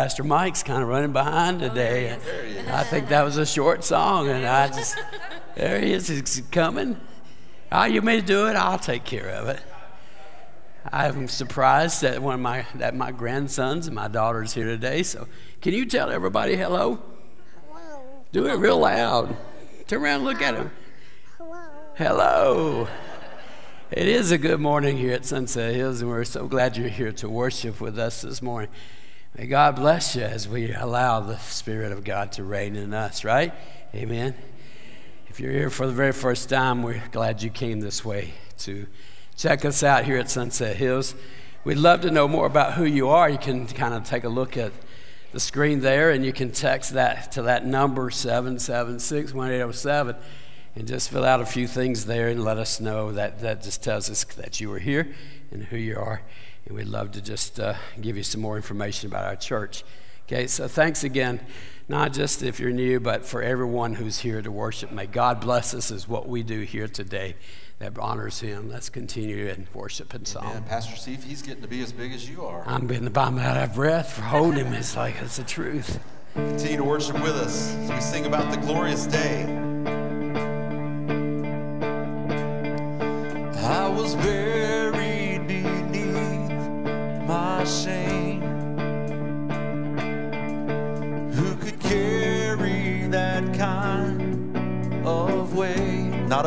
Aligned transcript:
Pastor 0.00 0.24
Mike's 0.24 0.62
kind 0.62 0.82
of 0.82 0.88
running 0.88 1.12
behind 1.12 1.60
today. 1.60 2.10
I 2.70 2.84
think 2.84 3.10
that 3.10 3.22
was 3.22 3.36
a 3.36 3.44
short 3.44 3.84
song, 3.84 4.30
and 4.30 4.46
I 4.46 4.68
just 4.74 4.98
there 5.54 5.78
he 5.78 5.92
is. 5.92 6.08
He's 6.08 6.42
coming. 6.50 6.98
Oh, 7.70 7.84
you 7.84 8.00
may 8.00 8.22
do 8.22 8.46
it. 8.46 8.56
I'll 8.56 8.78
take 8.78 9.04
care 9.04 9.28
of 9.28 9.48
it. 9.48 9.60
I'm 10.90 11.28
surprised 11.28 12.00
that 12.00 12.22
one 12.22 12.32
of 12.32 12.40
my 12.40 12.64
that 12.76 12.96
my 12.96 13.12
grandsons 13.12 13.88
and 13.88 13.94
my 13.94 14.08
daughter's 14.08 14.54
here 14.54 14.64
today. 14.64 15.02
So 15.02 15.28
can 15.60 15.74
you 15.74 15.84
tell 15.84 16.08
everybody 16.08 16.56
hello? 16.56 17.02
Hello. 17.70 18.02
Do 18.32 18.46
it 18.46 18.54
real 18.54 18.78
loud. 18.78 19.36
Turn 19.86 20.00
around 20.00 20.20
and 20.20 20.24
look 20.24 20.40
at 20.40 20.54
him. 20.54 20.70
Hello. 21.36 21.60
Hello. 21.96 22.88
It 23.90 24.08
is 24.08 24.30
a 24.30 24.38
good 24.38 24.60
morning 24.60 24.96
here 24.96 25.12
at 25.12 25.26
Sunset 25.26 25.74
Hills, 25.74 26.00
and 26.00 26.08
we're 26.08 26.24
so 26.24 26.46
glad 26.46 26.78
you're 26.78 26.88
here 26.88 27.12
to 27.12 27.28
worship 27.28 27.82
with 27.82 27.98
us 27.98 28.22
this 28.22 28.40
morning. 28.40 28.70
May 29.38 29.46
God 29.46 29.76
bless 29.76 30.16
you 30.16 30.22
as 30.22 30.48
we 30.48 30.72
allow 30.72 31.20
the 31.20 31.38
Spirit 31.38 31.92
of 31.92 32.02
God 32.02 32.32
to 32.32 32.42
reign 32.42 32.74
in 32.74 32.92
us, 32.92 33.24
right? 33.24 33.54
Amen. 33.94 34.34
If 35.28 35.38
you're 35.38 35.52
here 35.52 35.70
for 35.70 35.86
the 35.86 35.92
very 35.92 36.12
first 36.12 36.48
time, 36.48 36.82
we're 36.82 37.00
glad 37.12 37.40
you 37.40 37.48
came 37.48 37.78
this 37.78 38.04
way 38.04 38.34
to 38.58 38.88
check 39.36 39.64
us 39.64 39.84
out 39.84 40.04
here 40.04 40.18
at 40.18 40.28
Sunset 40.28 40.76
Hills. 40.76 41.14
We'd 41.62 41.78
love 41.78 42.00
to 42.00 42.10
know 42.10 42.26
more 42.26 42.44
about 42.44 42.74
who 42.74 42.84
you 42.84 43.08
are. 43.08 43.30
You 43.30 43.38
can 43.38 43.68
kind 43.68 43.94
of 43.94 44.02
take 44.02 44.24
a 44.24 44.28
look 44.28 44.56
at 44.56 44.72
the 45.32 45.40
screen 45.40 45.80
there, 45.80 46.10
and 46.10 46.24
you 46.24 46.32
can 46.32 46.50
text 46.50 46.92
that 46.94 47.30
to 47.32 47.42
that 47.42 47.64
number 47.64 48.10
776 48.10 49.32
1807 49.32 50.16
and 50.74 50.88
just 50.88 51.08
fill 51.08 51.24
out 51.24 51.40
a 51.40 51.46
few 51.46 51.68
things 51.68 52.06
there 52.06 52.28
and 52.28 52.42
let 52.42 52.58
us 52.58 52.80
know 52.80 53.12
that 53.12 53.38
that 53.40 53.62
just 53.62 53.82
tells 53.82 54.10
us 54.10 54.24
that 54.24 54.60
you 54.60 54.68
were 54.68 54.80
here 54.80 55.14
and 55.52 55.64
who 55.64 55.76
you 55.76 55.96
are. 55.96 56.22
And 56.70 56.76
we'd 56.76 56.86
love 56.86 57.10
to 57.12 57.20
just 57.20 57.58
uh, 57.58 57.74
give 58.00 58.16
you 58.16 58.22
some 58.22 58.40
more 58.40 58.54
information 58.54 59.10
about 59.10 59.24
our 59.24 59.34
church. 59.34 59.82
Okay, 60.28 60.46
so 60.46 60.68
thanks 60.68 61.02
again, 61.02 61.40
not 61.88 62.12
just 62.12 62.44
if 62.44 62.60
you're 62.60 62.70
new, 62.70 63.00
but 63.00 63.24
for 63.24 63.42
everyone 63.42 63.94
who's 63.94 64.20
here 64.20 64.40
to 64.40 64.52
worship. 64.52 64.92
May 64.92 65.06
God 65.06 65.40
bless 65.40 65.74
us 65.74 65.90
as 65.90 66.06
what 66.06 66.28
we 66.28 66.44
do 66.44 66.60
here 66.60 66.86
today 66.86 67.34
that 67.80 67.98
honors 67.98 68.38
Him. 68.38 68.70
Let's 68.70 68.88
continue 68.88 69.48
in 69.48 69.66
worship 69.74 70.14
and 70.14 70.28
song. 70.28 70.44
Man, 70.44 70.62
Pastor 70.62 70.94
Steve, 70.94 71.24
he's 71.24 71.42
getting 71.42 71.62
to 71.62 71.68
be 71.68 71.82
as 71.82 71.92
big 71.92 72.12
as 72.12 72.30
you 72.30 72.44
are. 72.44 72.62
I'm 72.64 72.86
getting 72.86 73.02
the 73.02 73.10
bottom 73.10 73.40
out 73.40 73.56
of 73.56 73.74
breath 73.74 74.12
for 74.12 74.22
holding 74.22 74.66
him. 74.66 74.72
It's 74.72 74.96
like 74.96 75.16
it's 75.20 75.38
the 75.38 75.42
truth. 75.42 75.98
Continue 76.34 76.76
to 76.76 76.84
worship 76.84 77.20
with 77.20 77.34
us 77.34 77.74
as 77.74 77.90
we 77.90 78.00
sing 78.00 78.26
about 78.26 78.48
the 78.52 78.58
glorious 78.58 79.06
day. 79.06 79.59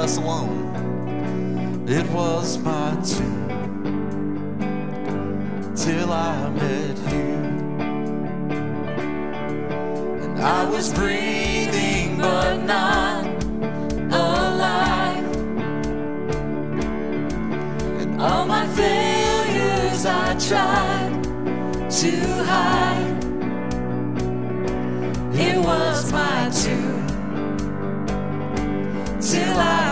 Us 0.03 0.17
alone. 0.17 1.85
It 1.87 2.05
was 2.09 2.57
my 2.57 2.91
tomb 3.05 3.47
till 5.73 6.11
I 6.11 6.49
met 6.49 6.97
you. 7.09 7.35
And 10.23 10.39
I 10.41 10.69
was 10.69 10.93
breathing, 10.93 12.17
but 12.17 12.57
not 12.65 13.25
alive. 14.11 15.37
And 18.01 18.21
all 18.21 18.45
my 18.45 18.67
failures 18.75 20.05
I 20.05 20.35
tried 20.49 21.13
to 22.01 22.11
hide. 22.51 23.23
It 25.33 25.57
was 25.63 26.11
my 26.11 26.49
tune 26.49 27.07
till 29.21 29.57
I 29.57 29.82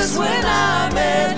Jesus, 0.00 0.16
when 0.16 0.44
I 0.46 0.90
met 0.94 1.29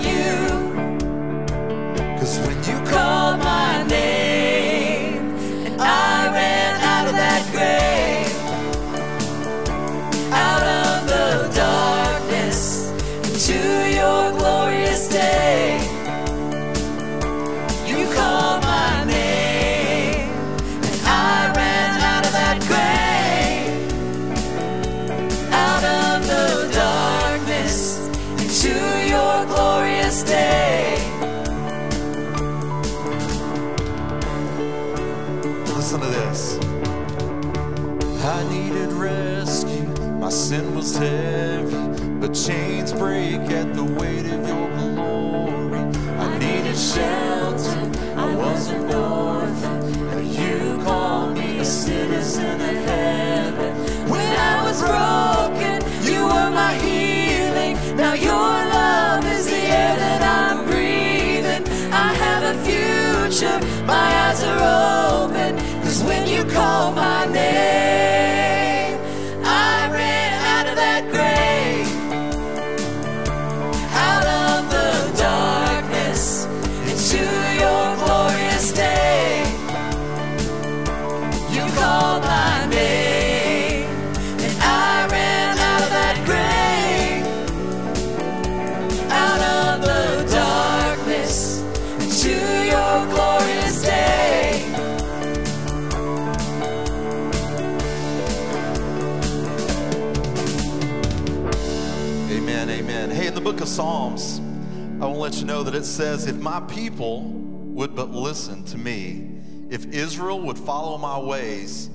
let 105.33 105.41
you 105.41 105.47
know 105.47 105.63
that 105.63 105.73
it 105.73 105.85
says, 105.85 106.27
If 106.27 106.35
my 106.35 106.59
people 106.59 107.23
would 107.23 107.95
but 107.95 108.11
listen 108.11 108.63
to 108.65 108.77
me, 108.77 109.39
if 109.71 109.87
Israel 109.87 110.39
would 110.41 110.59
follow 110.59 110.99
my 110.99 111.17
ways, 111.17 111.89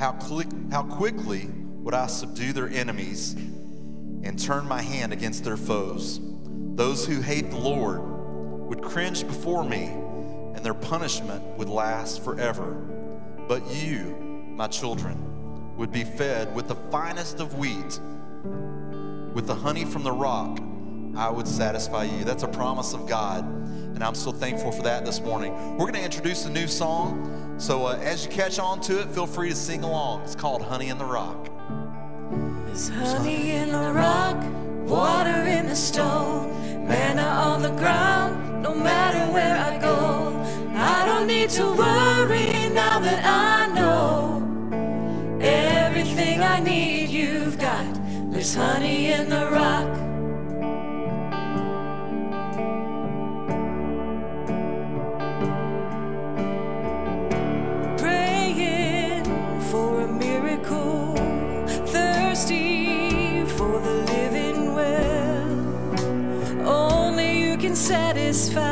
how, 0.00 0.18
how 0.72 0.82
quickly 0.82 1.48
would 1.76 1.94
I 1.94 2.08
subdue 2.08 2.52
their 2.52 2.68
enemies 2.68 3.34
and 3.34 4.36
turn 4.36 4.66
my 4.66 4.82
hand 4.82 5.12
against 5.12 5.44
their 5.44 5.56
foes? 5.56 6.18
Those 6.74 7.06
who 7.06 7.20
hate 7.20 7.50
the 7.50 7.56
Lord 7.56 8.00
would 8.68 8.82
cringe 8.82 9.24
before 9.28 9.62
me, 9.62 9.84
and 9.84 10.58
their 10.64 10.74
punishment 10.74 11.44
would 11.58 11.68
last 11.68 12.24
forever. 12.24 12.72
But 13.46 13.62
you, 13.72 14.16
my 14.56 14.66
children, 14.66 15.76
would 15.76 15.92
be 15.92 16.02
fed 16.02 16.52
with 16.52 16.66
the 16.66 16.74
finest 16.74 17.38
of 17.38 17.58
wheat 17.58 18.00
with 19.34 19.46
the 19.46 19.54
honey 19.54 19.84
from 19.84 20.02
the 20.02 20.12
rock, 20.12 20.60
I 21.16 21.30
would 21.30 21.46
satisfy 21.46 22.04
you. 22.04 22.24
That's 22.24 22.42
a 22.42 22.48
promise 22.48 22.94
of 22.94 23.06
God. 23.06 23.44
And 23.44 24.02
I'm 24.02 24.14
so 24.14 24.32
thankful 24.32 24.72
for 24.72 24.82
that 24.82 25.04
this 25.04 25.20
morning. 25.20 25.52
We're 25.72 25.86
going 25.86 25.94
to 25.94 26.02
introduce 26.02 26.46
a 26.46 26.50
new 26.50 26.66
song. 26.66 27.54
So 27.58 27.86
uh, 27.86 27.98
as 28.02 28.24
you 28.24 28.30
catch 28.30 28.58
on 28.58 28.80
to 28.82 29.00
it, 29.00 29.08
feel 29.10 29.26
free 29.26 29.50
to 29.50 29.54
sing 29.54 29.84
along. 29.84 30.22
It's 30.22 30.34
called 30.34 30.62
Honey 30.62 30.88
in 30.88 30.98
the 30.98 31.04
Rock. 31.04 31.50
There's 32.66 32.88
honey 32.88 33.50
in 33.50 33.70
the 33.70 33.92
rock, 33.92 34.42
water 34.88 35.42
in 35.42 35.66
the 35.66 35.76
stone, 35.76 36.50
manna 36.88 37.22
on 37.22 37.60
the 37.60 37.70
ground, 37.72 38.62
no 38.62 38.74
matter 38.74 39.30
where 39.30 39.58
I 39.58 39.78
go. 39.78 40.42
I 40.74 41.04
don't 41.04 41.26
need 41.26 41.50
to 41.50 41.66
worry 41.66 42.70
now 42.70 42.98
that 43.00 43.22
I 43.24 43.66
know 43.74 45.38
everything 45.42 46.40
I 46.40 46.60
need 46.60 47.10
you've 47.10 47.58
got. 47.58 47.86
There's 48.32 48.54
honey 48.54 49.12
in 49.12 49.28
the 49.28 49.50
rock. 49.50 50.01
Satisfy. 68.32 68.66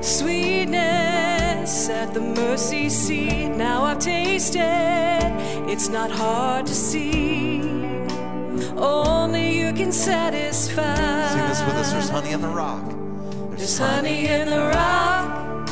Sweetness 0.00 1.88
at 1.88 2.14
the 2.14 2.20
mercy 2.20 2.88
seat. 2.88 3.48
Now 3.48 3.84
I've 3.84 3.98
tasted, 3.98 5.32
it's 5.68 5.88
not 5.88 6.10
hard 6.10 6.66
to 6.66 6.74
see. 6.74 7.60
Only 8.76 9.58
you 9.58 9.72
can 9.72 9.90
satisfy. 9.90 10.94
Sing 11.28 11.48
this 11.48 11.60
with 11.64 11.76
us. 11.76 11.92
There's 11.92 12.08
honey 12.08 12.32
in 12.32 12.40
the 12.40 12.48
rock. 12.48 12.84
There's 13.56 13.78
honey 13.78 14.26
in 14.26 14.48
the 14.48 14.60
rock. 14.76 15.68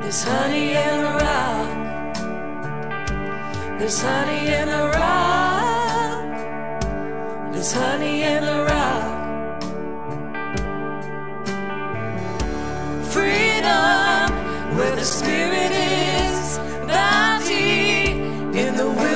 There's 0.00 0.24
honey 0.24 0.70
in 0.72 1.02
the 1.02 1.14
rock. 1.24 1.68
There's 3.78 4.02
honey 4.02 4.46
in 4.52 4.68
the 4.68 4.90
rock. 4.98 5.53
There's 7.64 7.76
honey 7.82 8.22
in 8.24 8.44
the 8.44 8.62
rock. 8.68 9.62
Freedom 13.10 14.76
where 14.76 14.94
the 14.94 15.02
spirit 15.02 15.72
is. 15.72 16.58
Bounty 16.86 18.10
in 18.58 18.76
the 18.76 18.84
wilderness. 18.84 19.13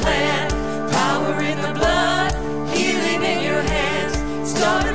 plan. 0.00 0.50
Power 0.90 1.42
in 1.42 1.60
the 1.60 1.72
blood, 1.72 2.32
healing 2.76 3.22
in 3.22 3.44
your 3.44 3.62
hands. 3.62 4.50
Start 4.50 4.91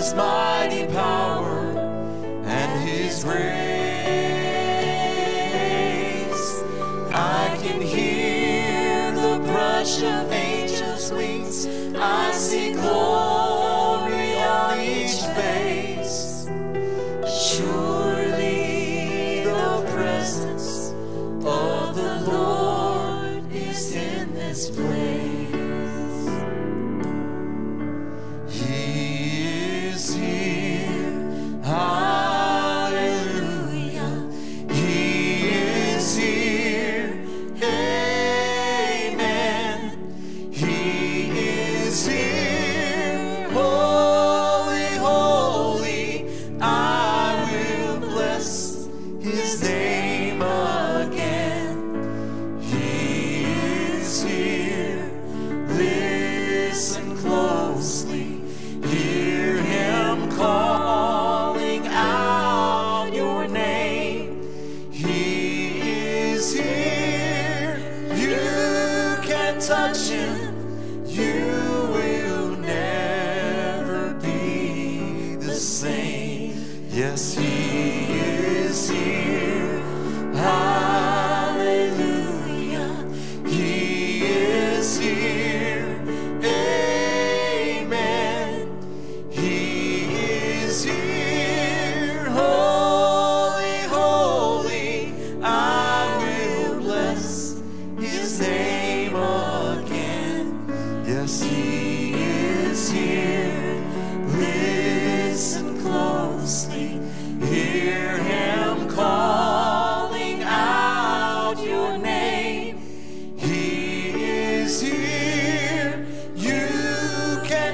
his 0.00 0.14
mighty 0.14 0.86
power 0.94 1.76
and 2.46 2.88
his 2.88 3.22
grace. 3.22 3.69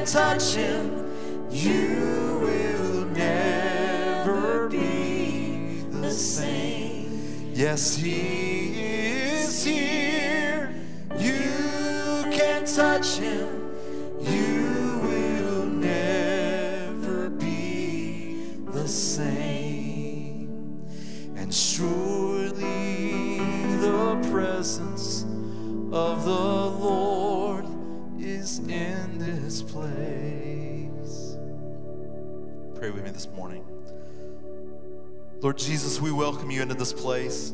touch 0.07 0.55
Him, 0.55 1.05
you 1.51 2.39
will 2.41 3.07
never 3.07 4.69
be 4.69 5.83
the 5.91 6.11
same. 6.11 7.51
Yes, 7.53 7.97
He 7.97 8.81
is 8.81 9.65
here. 9.65 10.73
You 11.19 12.31
can 12.31 12.65
touch 12.65 13.17
Him. 13.17 13.56
Lord 35.47 35.59
Jesus, 35.59 36.01
we 36.01 36.11
welcome 36.11 36.51
you 36.51 36.61
into 36.61 36.75
this 36.75 36.93
place. 36.93 37.53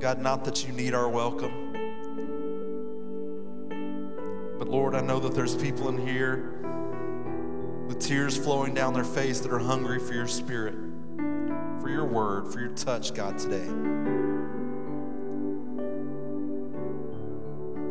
God, 0.00 0.20
not 0.20 0.44
that 0.46 0.66
you 0.66 0.72
need 0.72 0.94
our 0.94 1.08
welcome, 1.08 1.52
but 4.58 4.66
Lord, 4.66 4.96
I 4.96 5.00
know 5.00 5.20
that 5.20 5.32
there's 5.32 5.54
people 5.54 5.88
in 5.90 6.04
here 6.04 6.58
with 7.86 8.00
tears 8.00 8.36
flowing 8.36 8.74
down 8.74 8.94
their 8.94 9.04
face 9.04 9.38
that 9.42 9.52
are 9.52 9.60
hungry 9.60 10.00
for 10.00 10.12
your 10.12 10.26
spirit, 10.26 10.74
for 11.80 11.88
your 11.88 12.04
word, 12.04 12.52
for 12.52 12.58
your 12.58 12.70
touch, 12.70 13.14
God, 13.14 13.38
today. 13.38 13.68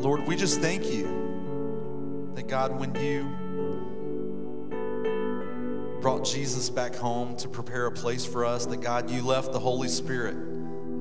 Lord, 0.02 0.28
we 0.28 0.36
just 0.36 0.60
thank 0.60 0.84
you 0.92 2.32
that, 2.36 2.50
God, 2.50 2.78
when 2.78 2.94
you 2.96 3.34
brought 6.02 6.26
Jesus 6.26 6.70
back 6.70 6.96
home 6.96 7.36
to 7.38 7.48
prepare 7.48 7.86
a 7.86 7.92
place 7.92 8.26
for 8.26 8.44
us, 8.44 8.66
that, 8.66 8.82
God, 8.82 9.12
you 9.12 9.22
left 9.22 9.52
the 9.54 9.60
Holy 9.60 9.88
Spirit 9.88 10.36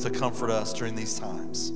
to 0.01 0.11
comfort 0.11 0.51
us 0.51 0.75
during 0.75 0.95
these 0.95 1.19
times. 1.19 1.73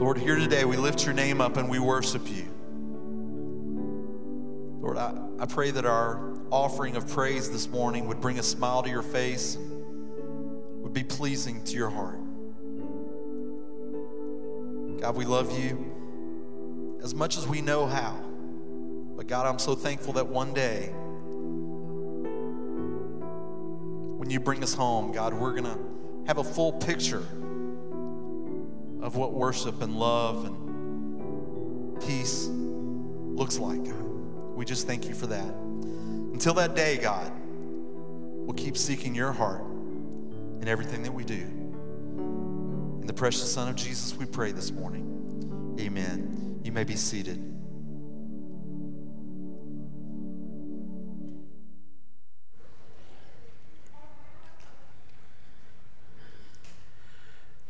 Lord, 0.00 0.18
here 0.18 0.36
today 0.36 0.66
we 0.66 0.76
lift 0.76 1.06
your 1.06 1.14
name 1.14 1.40
up 1.40 1.56
and 1.56 1.70
we 1.70 1.78
worship 1.78 2.28
you. 2.28 2.44
Lord, 4.82 4.98
I, 4.98 5.14
I 5.40 5.46
pray 5.46 5.70
that 5.70 5.86
our 5.86 6.34
offering 6.50 6.96
of 6.96 7.08
praise 7.08 7.50
this 7.50 7.68
morning 7.68 8.06
would 8.08 8.20
bring 8.20 8.38
a 8.38 8.42
smile 8.42 8.82
to 8.82 8.90
your 8.90 9.02
face, 9.02 9.56
would 9.56 10.92
be 10.92 11.04
pleasing 11.04 11.64
to 11.64 11.76
your 11.76 11.88
heart. 11.88 12.18
God, 15.00 15.16
we 15.16 15.24
love 15.24 15.58
you 15.58 16.98
as 17.02 17.14
much 17.14 17.38
as 17.38 17.46
we 17.46 17.60
know 17.62 17.86
how. 17.86 18.23
But 19.16 19.26
God, 19.28 19.46
I'm 19.46 19.58
so 19.58 19.74
thankful 19.74 20.14
that 20.14 20.26
one 20.26 20.52
day, 20.54 20.90
when 24.18 24.30
you 24.30 24.40
bring 24.40 24.62
us 24.62 24.74
home, 24.74 25.12
God, 25.12 25.34
we're 25.34 25.52
going 25.52 25.64
to 25.64 25.78
have 26.26 26.38
a 26.38 26.44
full 26.44 26.72
picture 26.72 27.26
of 29.02 29.16
what 29.16 29.32
worship 29.32 29.82
and 29.82 29.96
love 29.96 30.46
and 30.46 32.00
peace 32.00 32.48
looks 32.50 33.58
like. 33.58 33.86
We 34.54 34.64
just 34.64 34.86
thank 34.86 35.08
you 35.08 35.14
for 35.14 35.26
that. 35.26 35.54
Until 36.32 36.54
that 36.54 36.74
day, 36.74 36.96
God, 36.96 37.30
we'll 37.36 38.56
keep 38.56 38.76
seeking 38.76 39.14
your 39.14 39.32
heart 39.32 39.62
in 40.60 40.68
everything 40.68 41.02
that 41.02 41.12
we 41.12 41.24
do. 41.24 41.42
In 43.00 43.06
the 43.06 43.12
precious 43.12 43.52
Son 43.52 43.68
of 43.68 43.76
Jesus, 43.76 44.16
we 44.16 44.26
pray 44.26 44.52
this 44.52 44.72
morning. 44.72 45.76
Amen. 45.78 46.60
You 46.64 46.72
may 46.72 46.84
be 46.84 46.96
seated. 46.96 47.53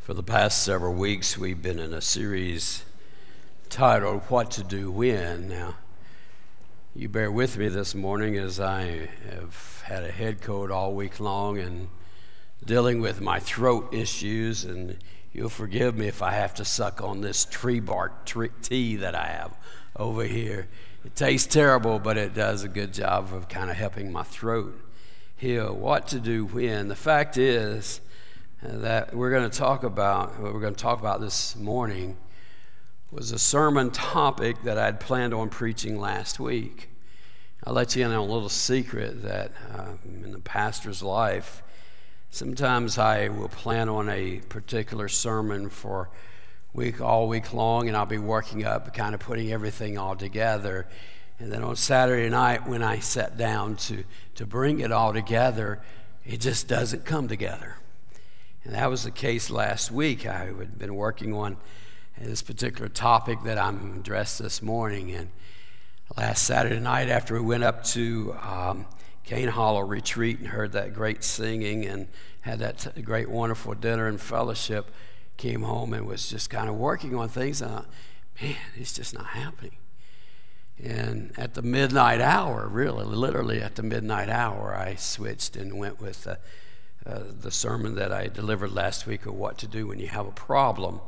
For 0.05 0.13
the 0.13 0.21
past 0.21 0.63
several 0.63 0.93
weeks, 0.93 1.35
we've 1.35 1.63
been 1.63 1.79
in 1.79 1.91
a 1.91 1.99
series 1.99 2.83
titled 3.71 4.21
What 4.29 4.51
to 4.51 4.63
Do 4.63 4.91
When. 4.91 5.47
Now, 5.49 5.77
you 6.95 7.09
bear 7.09 7.31
with 7.31 7.57
me 7.57 7.69
this 7.69 7.95
morning 7.95 8.37
as 8.37 8.59
I 8.59 9.09
have 9.31 9.81
had 9.85 10.03
a 10.03 10.11
head 10.11 10.41
cold 10.41 10.69
all 10.69 10.93
week 10.93 11.19
long 11.19 11.57
and 11.57 11.87
dealing 12.63 13.01
with 13.01 13.19
my 13.19 13.39
throat 13.39 13.91
issues, 13.95 14.63
and 14.63 14.99
you'll 15.33 15.49
forgive 15.49 15.97
me 15.97 16.07
if 16.07 16.21
I 16.21 16.33
have 16.33 16.53
to 16.53 16.65
suck 16.65 17.01
on 17.01 17.21
this 17.21 17.43
tree 17.43 17.79
bark 17.79 18.29
tea 18.61 18.95
that 18.97 19.15
I 19.15 19.25
have 19.25 19.57
over 19.95 20.25
here. 20.25 20.67
It 21.03 21.15
tastes 21.15 21.51
terrible, 21.51 21.97
but 21.97 22.15
it 22.15 22.35
does 22.35 22.63
a 22.63 22.69
good 22.69 22.93
job 22.93 23.33
of 23.33 23.49
kind 23.49 23.71
of 23.71 23.75
helping 23.75 24.11
my 24.11 24.21
throat 24.21 24.79
heal. 25.35 25.73
What 25.73 26.07
to 26.09 26.19
do 26.19 26.45
when? 26.45 26.89
The 26.89 26.95
fact 26.95 27.37
is 27.37 28.01
that 28.61 29.13
we're 29.13 29.31
going 29.31 29.49
to 29.49 29.57
talk 29.57 29.83
about, 29.83 30.39
what 30.39 30.53
we're 30.53 30.59
going 30.59 30.75
to 30.75 30.81
talk 30.81 30.99
about 30.99 31.21
this 31.21 31.55
morning, 31.55 32.17
was 33.11 33.31
a 33.31 33.39
sermon 33.39 33.91
topic 33.91 34.63
that 34.63 34.77
I'd 34.77 34.99
planned 34.99 35.33
on 35.33 35.49
preaching 35.49 35.99
last 35.99 36.39
week. 36.39 36.89
I'll 37.63 37.73
let 37.73 37.95
you 37.95 38.05
in 38.05 38.11
on 38.11 38.17
a 38.17 38.23
little 38.23 38.49
secret 38.49 39.23
that 39.23 39.51
uh, 39.73 39.93
in 40.05 40.31
the 40.31 40.39
pastor's 40.39 41.01
life, 41.01 41.63
sometimes 42.29 42.97
I 42.97 43.29
will 43.29 43.49
plan 43.49 43.89
on 43.89 44.09
a 44.09 44.41
particular 44.49 45.07
sermon 45.07 45.69
for 45.69 46.09
week 46.73 46.99
all 46.99 47.27
week 47.27 47.53
long, 47.53 47.87
and 47.87 47.95
I'll 47.95 48.05
be 48.05 48.17
working 48.17 48.65
up, 48.65 48.93
kind 48.93 49.15
of 49.15 49.21
putting 49.21 49.51
everything 49.51 49.97
all 49.97 50.15
together. 50.15 50.87
And 51.39 51.51
then 51.51 51.63
on 51.63 51.75
Saturday 51.75 52.29
night, 52.29 52.67
when 52.67 52.83
I 52.83 52.99
sat 52.99 53.37
down 53.37 53.75
to, 53.77 54.03
to 54.35 54.45
bring 54.45 54.79
it 54.79 54.91
all 54.91 55.13
together, 55.13 55.81
it 56.25 56.41
just 56.41 56.67
doesn't 56.67 57.05
come 57.05 57.27
together. 57.27 57.77
And 58.65 58.73
that 58.73 58.89
was 58.89 59.03
the 59.03 59.11
case 59.11 59.51
last 59.51 59.91
week. 59.91 60.25
I 60.25 60.45
had 60.45 60.79
been 60.79 60.95
working 60.95 61.33
on 61.35 61.57
this 62.19 62.41
particular 62.41 62.89
topic 62.89 63.43
that 63.43 63.59
I'm 63.59 63.97
addressed 63.99 64.39
this 64.39 64.61
morning. 64.61 65.11
And 65.11 65.29
last 66.17 66.43
Saturday 66.43 66.79
night, 66.79 67.07
after 67.07 67.35
we 67.35 67.41
went 67.41 67.63
up 67.63 67.83
to 67.85 68.35
um, 68.41 68.87
Cane 69.23 69.49
Hollow 69.49 69.81
Retreat 69.81 70.39
and 70.39 70.47
heard 70.47 70.71
that 70.71 70.95
great 70.95 71.23
singing 71.23 71.85
and 71.85 72.07
had 72.41 72.57
that 72.59 72.79
t- 72.79 73.01
great, 73.03 73.29
wonderful 73.29 73.75
dinner 73.75 74.07
and 74.07 74.19
fellowship, 74.19 74.89
came 75.37 75.61
home 75.61 75.93
and 75.93 76.07
was 76.07 76.27
just 76.27 76.49
kind 76.49 76.67
of 76.67 76.75
working 76.75 77.15
on 77.15 77.29
things. 77.29 77.61
And 77.61 77.71
I 77.71 77.81
man, 78.41 78.55
it's 78.75 78.93
just 78.93 79.13
not 79.13 79.27
happening. 79.27 79.75
And 80.83 81.31
at 81.37 81.53
the 81.53 81.61
midnight 81.61 82.19
hour, 82.19 82.67
really, 82.67 83.05
literally 83.05 83.61
at 83.61 83.75
the 83.75 83.83
midnight 83.83 84.29
hour, 84.29 84.75
I 84.75 84.95
switched 84.95 85.55
and 85.55 85.77
went 85.77 86.01
with 86.01 86.27
uh, 86.27 86.35
uh, 87.07 87.19
the 87.39 87.51
sermon 87.51 87.95
that 87.95 88.11
I 88.11 88.27
delivered 88.27 88.71
last 88.71 89.05
week 89.05 89.25
of 89.25 89.35
what 89.35 89.57
to 89.59 89.67
do 89.67 89.87
when 89.87 89.99
you 89.99 90.07
have 90.07 90.25
a 90.25 90.31
problem. 90.31 91.01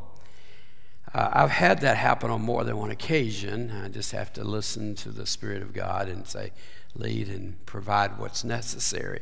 Uh, 1.13 1.29
I've 1.33 1.51
had 1.51 1.81
that 1.81 1.97
happen 1.97 2.29
on 2.29 2.41
more 2.41 2.63
than 2.63 2.77
one 2.77 2.91
occasion. 2.91 3.71
I 3.71 3.89
just 3.89 4.11
have 4.11 4.31
to 4.33 4.43
listen 4.43 4.93
to 4.95 5.09
the 5.09 5.25
Spirit 5.25 5.61
of 5.61 5.73
God 5.73 6.07
and 6.07 6.27
say, 6.27 6.51
lead 6.95 7.29
and 7.29 7.65
provide 7.65 8.17
what's 8.19 8.43
necessary. 8.43 9.21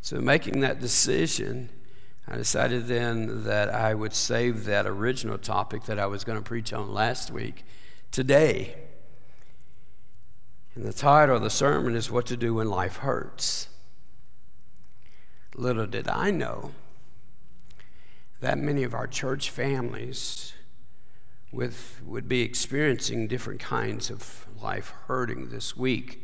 So, 0.00 0.20
making 0.20 0.60
that 0.60 0.80
decision, 0.80 1.70
I 2.28 2.36
decided 2.36 2.86
then 2.86 3.44
that 3.44 3.72
I 3.72 3.94
would 3.94 4.14
save 4.14 4.64
that 4.66 4.86
original 4.86 5.38
topic 5.38 5.84
that 5.84 5.98
I 5.98 6.06
was 6.06 6.22
going 6.22 6.38
to 6.38 6.44
preach 6.44 6.72
on 6.72 6.92
last 6.92 7.30
week 7.30 7.64
today. 8.12 8.76
And 10.74 10.84
the 10.84 10.92
title 10.92 11.36
of 11.36 11.42
the 11.42 11.50
sermon 11.50 11.96
is 11.96 12.10
What 12.10 12.26
to 12.26 12.36
Do 12.36 12.54
When 12.54 12.68
Life 12.68 12.98
Hurts. 12.98 13.68
Little 15.58 15.86
did 15.86 16.06
I 16.06 16.30
know 16.30 16.72
that 18.40 18.58
many 18.58 18.82
of 18.82 18.92
our 18.92 19.06
church 19.06 19.48
families 19.48 20.52
with, 21.50 22.02
would 22.04 22.28
be 22.28 22.42
experiencing 22.42 23.26
different 23.26 23.58
kinds 23.58 24.10
of 24.10 24.46
life 24.60 24.92
hurting 25.06 25.48
this 25.48 25.74
week 25.74 26.22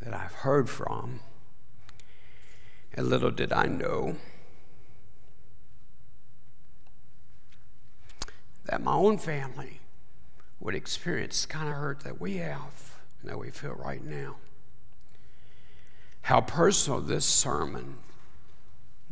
that 0.00 0.14
I've 0.14 0.32
heard 0.32 0.70
from. 0.70 1.20
And 2.94 3.08
little 3.08 3.30
did 3.30 3.52
I 3.52 3.66
know 3.66 4.16
that 8.64 8.82
my 8.82 8.94
own 8.94 9.18
family 9.18 9.80
would 10.60 10.74
experience 10.74 11.44
the 11.44 11.52
kind 11.52 11.68
of 11.68 11.74
hurt 11.74 12.00
that 12.04 12.18
we 12.18 12.38
have 12.38 13.00
and 13.20 13.30
that 13.30 13.38
we 13.38 13.50
feel 13.50 13.74
right 13.74 14.02
now. 14.02 14.36
How 16.22 16.40
personal 16.40 17.00
this 17.00 17.26
sermon 17.26 17.98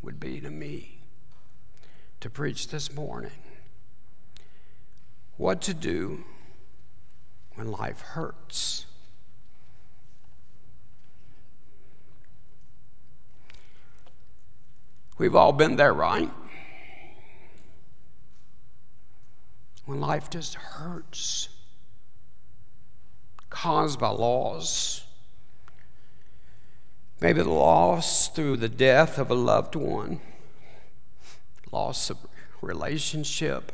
would 0.03 0.19
be 0.19 0.41
to 0.41 0.51
me 0.51 1.01
to 2.21 2.31
preach 2.31 2.69
this 2.69 2.93
morning 2.93 3.31
what 5.37 5.63
to 5.63 5.73
do 5.75 6.25
when 7.55 7.71
life 7.71 8.01
hurts. 8.01 8.87
We've 15.19 15.35
all 15.35 15.53
been 15.53 15.77
there, 15.77 15.93
right? 15.93 16.31
When 19.85 20.01
life 20.01 20.31
just 20.31 20.55
hurts, 20.55 21.49
caused 23.51 23.99
by 23.99 24.09
loss. 24.09 25.05
Maybe 27.21 27.43
the 27.43 27.51
loss 27.51 28.29
through 28.29 28.57
the 28.57 28.69
death 28.69 29.19
of 29.19 29.31
a 29.31 29.35
loved 29.35 29.77
one, 29.77 30.21
loss 31.71 32.11
of 32.11 32.17
relationship, 32.63 33.73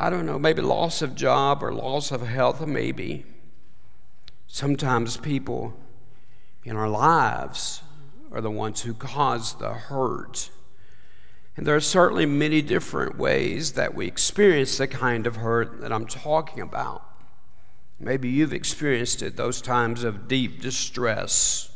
I 0.00 0.10
don't 0.10 0.26
know, 0.26 0.38
maybe 0.38 0.62
loss 0.62 1.02
of 1.02 1.16
job 1.16 1.62
or 1.62 1.72
loss 1.72 2.12
of 2.12 2.22
health, 2.22 2.64
maybe. 2.64 3.26
Sometimes 4.46 5.16
people 5.16 5.74
in 6.64 6.76
our 6.76 6.88
lives 6.88 7.82
are 8.30 8.40
the 8.40 8.50
ones 8.50 8.82
who 8.82 8.94
cause 8.94 9.54
the 9.54 9.72
hurt. 9.72 10.50
And 11.56 11.66
there 11.66 11.74
are 11.74 11.80
certainly 11.80 12.26
many 12.26 12.62
different 12.62 13.18
ways 13.18 13.72
that 13.72 13.94
we 13.94 14.06
experience 14.06 14.78
the 14.78 14.86
kind 14.86 15.26
of 15.26 15.36
hurt 15.36 15.80
that 15.80 15.92
I'm 15.92 16.06
talking 16.06 16.60
about. 16.60 17.02
Maybe 17.98 18.28
you've 18.28 18.52
experienced 18.52 19.22
it, 19.22 19.36
those 19.36 19.60
times 19.60 20.04
of 20.04 20.28
deep 20.28 20.62
distress. 20.62 21.67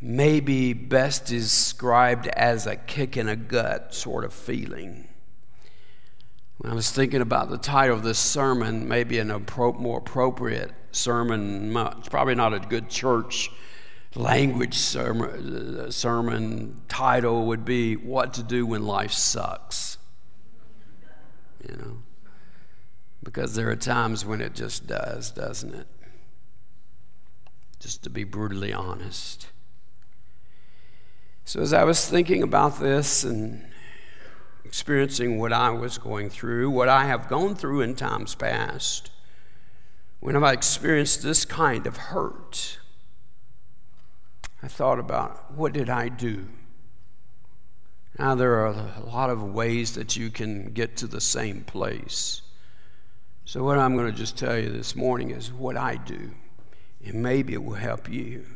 Maybe 0.00 0.72
best 0.72 1.26
described 1.26 2.26
as 2.28 2.66
a 2.66 2.76
kick 2.76 3.16
in 3.16 3.28
a 3.28 3.36
gut 3.36 3.94
sort 3.94 4.24
of 4.24 4.32
feeling. 4.32 5.08
When 6.58 6.72
I 6.72 6.74
was 6.74 6.90
thinking 6.90 7.20
about 7.20 7.50
the 7.50 7.58
title 7.58 7.96
of 7.96 8.02
this 8.02 8.18
sermon, 8.18 8.88
maybe 8.88 9.18
an 9.18 9.28
appro- 9.28 9.78
more 9.78 9.98
appropriate 9.98 10.72
sermon, 10.90 11.76
it's 11.76 12.08
probably 12.08 12.34
not 12.34 12.54
a 12.54 12.60
good 12.60 12.88
church 12.88 13.50
language 14.16 14.74
sermon, 14.74 15.78
uh, 15.78 15.90
sermon 15.90 16.80
title 16.88 17.46
would 17.46 17.64
be 17.64 17.96
What 17.96 18.34
to 18.34 18.42
Do 18.42 18.66
When 18.66 18.84
Life 18.84 19.12
Sucks. 19.12 19.98
You 21.68 21.76
know? 21.76 21.98
Because 23.22 23.54
there 23.54 23.68
are 23.70 23.76
times 23.76 24.24
when 24.24 24.40
it 24.40 24.54
just 24.54 24.86
does, 24.86 25.30
doesn't 25.30 25.74
it? 25.74 25.86
Just 27.80 28.02
to 28.04 28.10
be 28.10 28.24
brutally 28.24 28.72
honest. 28.72 29.48
So, 31.46 31.60
as 31.60 31.72
I 31.72 31.84
was 31.84 32.04
thinking 32.04 32.42
about 32.42 32.80
this 32.80 33.22
and 33.22 33.64
experiencing 34.64 35.38
what 35.38 35.52
I 35.52 35.70
was 35.70 35.96
going 35.96 36.28
through, 36.28 36.70
what 36.70 36.88
I 36.88 37.04
have 37.04 37.28
gone 37.28 37.54
through 37.54 37.82
in 37.82 37.94
times 37.94 38.34
past, 38.34 39.12
when 40.18 40.34
have 40.34 40.42
I 40.42 40.52
experienced 40.52 41.22
this 41.22 41.44
kind 41.44 41.86
of 41.86 41.96
hurt? 41.96 42.80
I 44.60 44.66
thought 44.66 44.98
about 44.98 45.52
what 45.52 45.72
did 45.72 45.88
I 45.88 46.08
do? 46.08 46.48
Now, 48.18 48.34
there 48.34 48.66
are 48.66 48.90
a 48.96 49.04
lot 49.06 49.30
of 49.30 49.40
ways 49.54 49.94
that 49.94 50.16
you 50.16 50.30
can 50.30 50.72
get 50.72 50.96
to 50.96 51.06
the 51.06 51.20
same 51.20 51.60
place. 51.60 52.42
So, 53.44 53.62
what 53.62 53.78
I'm 53.78 53.94
going 53.94 54.10
to 54.10 54.18
just 54.18 54.36
tell 54.36 54.58
you 54.58 54.68
this 54.68 54.96
morning 54.96 55.30
is 55.30 55.52
what 55.52 55.76
I 55.76 55.94
do, 55.94 56.32
and 57.04 57.22
maybe 57.22 57.52
it 57.52 57.62
will 57.62 57.74
help 57.74 58.10
you. 58.10 58.55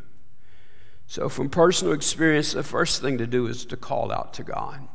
So, 1.10 1.28
from 1.28 1.50
personal 1.50 1.92
experience, 1.92 2.52
the 2.52 2.62
first 2.62 3.02
thing 3.02 3.18
to 3.18 3.26
do 3.26 3.48
is 3.48 3.64
to 3.64 3.76
call 3.76 4.12
out 4.12 4.32
to 4.34 4.44
God. 4.44 4.86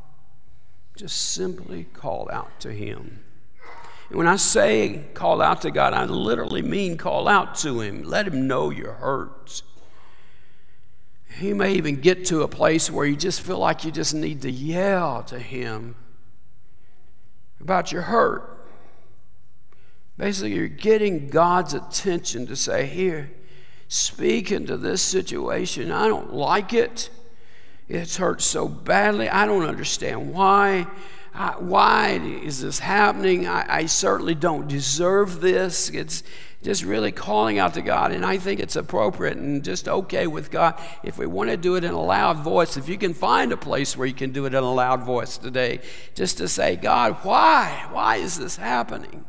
Just 0.96 1.32
simply 1.32 1.84
call 1.92 2.30
out 2.32 2.58
to 2.60 2.72
Him. 2.72 3.22
And 4.08 4.16
when 4.16 4.26
I 4.26 4.36
say 4.36 5.08
call 5.12 5.42
out 5.42 5.60
to 5.60 5.70
God, 5.70 5.92
I 5.92 6.06
literally 6.06 6.62
mean 6.62 6.96
call 6.96 7.28
out 7.28 7.54
to 7.56 7.82
Him. 7.82 8.02
Let 8.02 8.28
Him 8.28 8.48
know 8.48 8.70
your 8.70 8.94
hurts. 8.94 9.62
He 11.34 11.52
may 11.52 11.74
even 11.74 11.96
get 11.96 12.24
to 12.28 12.40
a 12.40 12.48
place 12.48 12.90
where 12.90 13.04
you 13.04 13.14
just 13.14 13.42
feel 13.42 13.58
like 13.58 13.84
you 13.84 13.90
just 13.90 14.14
need 14.14 14.40
to 14.40 14.50
yell 14.50 15.22
to 15.24 15.38
Him 15.38 15.96
about 17.60 17.92
your 17.92 18.02
hurt. 18.02 18.66
Basically, 20.16 20.54
you're 20.54 20.66
getting 20.66 21.28
God's 21.28 21.74
attention 21.74 22.46
to 22.46 22.56
say, 22.56 22.86
Here, 22.86 23.32
speak 23.88 24.50
into 24.50 24.76
this 24.76 25.02
situation. 25.02 25.90
I 25.90 26.08
don't 26.08 26.32
like 26.32 26.72
it. 26.72 27.10
It's 27.88 28.16
hurt 28.16 28.42
so 28.42 28.68
badly. 28.68 29.28
I 29.28 29.46
don't 29.46 29.66
understand 29.66 30.32
why. 30.32 30.86
I, 31.34 31.50
why 31.58 32.12
is 32.42 32.62
this 32.62 32.78
happening? 32.78 33.46
I, 33.46 33.66
I 33.68 33.86
certainly 33.86 34.34
don't 34.34 34.66
deserve 34.66 35.40
this. 35.40 35.90
It's 35.90 36.22
just 36.62 36.82
really 36.82 37.12
calling 37.12 37.58
out 37.58 37.74
to 37.74 37.82
God. 37.82 38.10
And 38.10 38.24
I 38.24 38.38
think 38.38 38.58
it's 38.58 38.74
appropriate 38.74 39.36
and 39.36 39.62
just 39.62 39.86
okay 39.86 40.26
with 40.26 40.50
God 40.50 40.80
if 41.04 41.18
we 41.18 41.26
want 41.26 41.50
to 41.50 41.56
do 41.56 41.76
it 41.76 41.84
in 41.84 41.92
a 41.92 42.02
loud 42.02 42.38
voice. 42.38 42.76
If 42.76 42.88
you 42.88 42.98
can 42.98 43.14
find 43.14 43.52
a 43.52 43.56
place 43.56 43.96
where 43.96 44.06
you 44.06 44.14
can 44.14 44.32
do 44.32 44.46
it 44.46 44.54
in 44.54 44.62
a 44.64 44.72
loud 44.72 45.04
voice 45.04 45.36
today, 45.36 45.80
just 46.14 46.38
to 46.38 46.48
say, 46.48 46.74
God, 46.74 47.18
why? 47.22 47.86
Why 47.92 48.16
is 48.16 48.38
this 48.38 48.56
happening? 48.56 49.26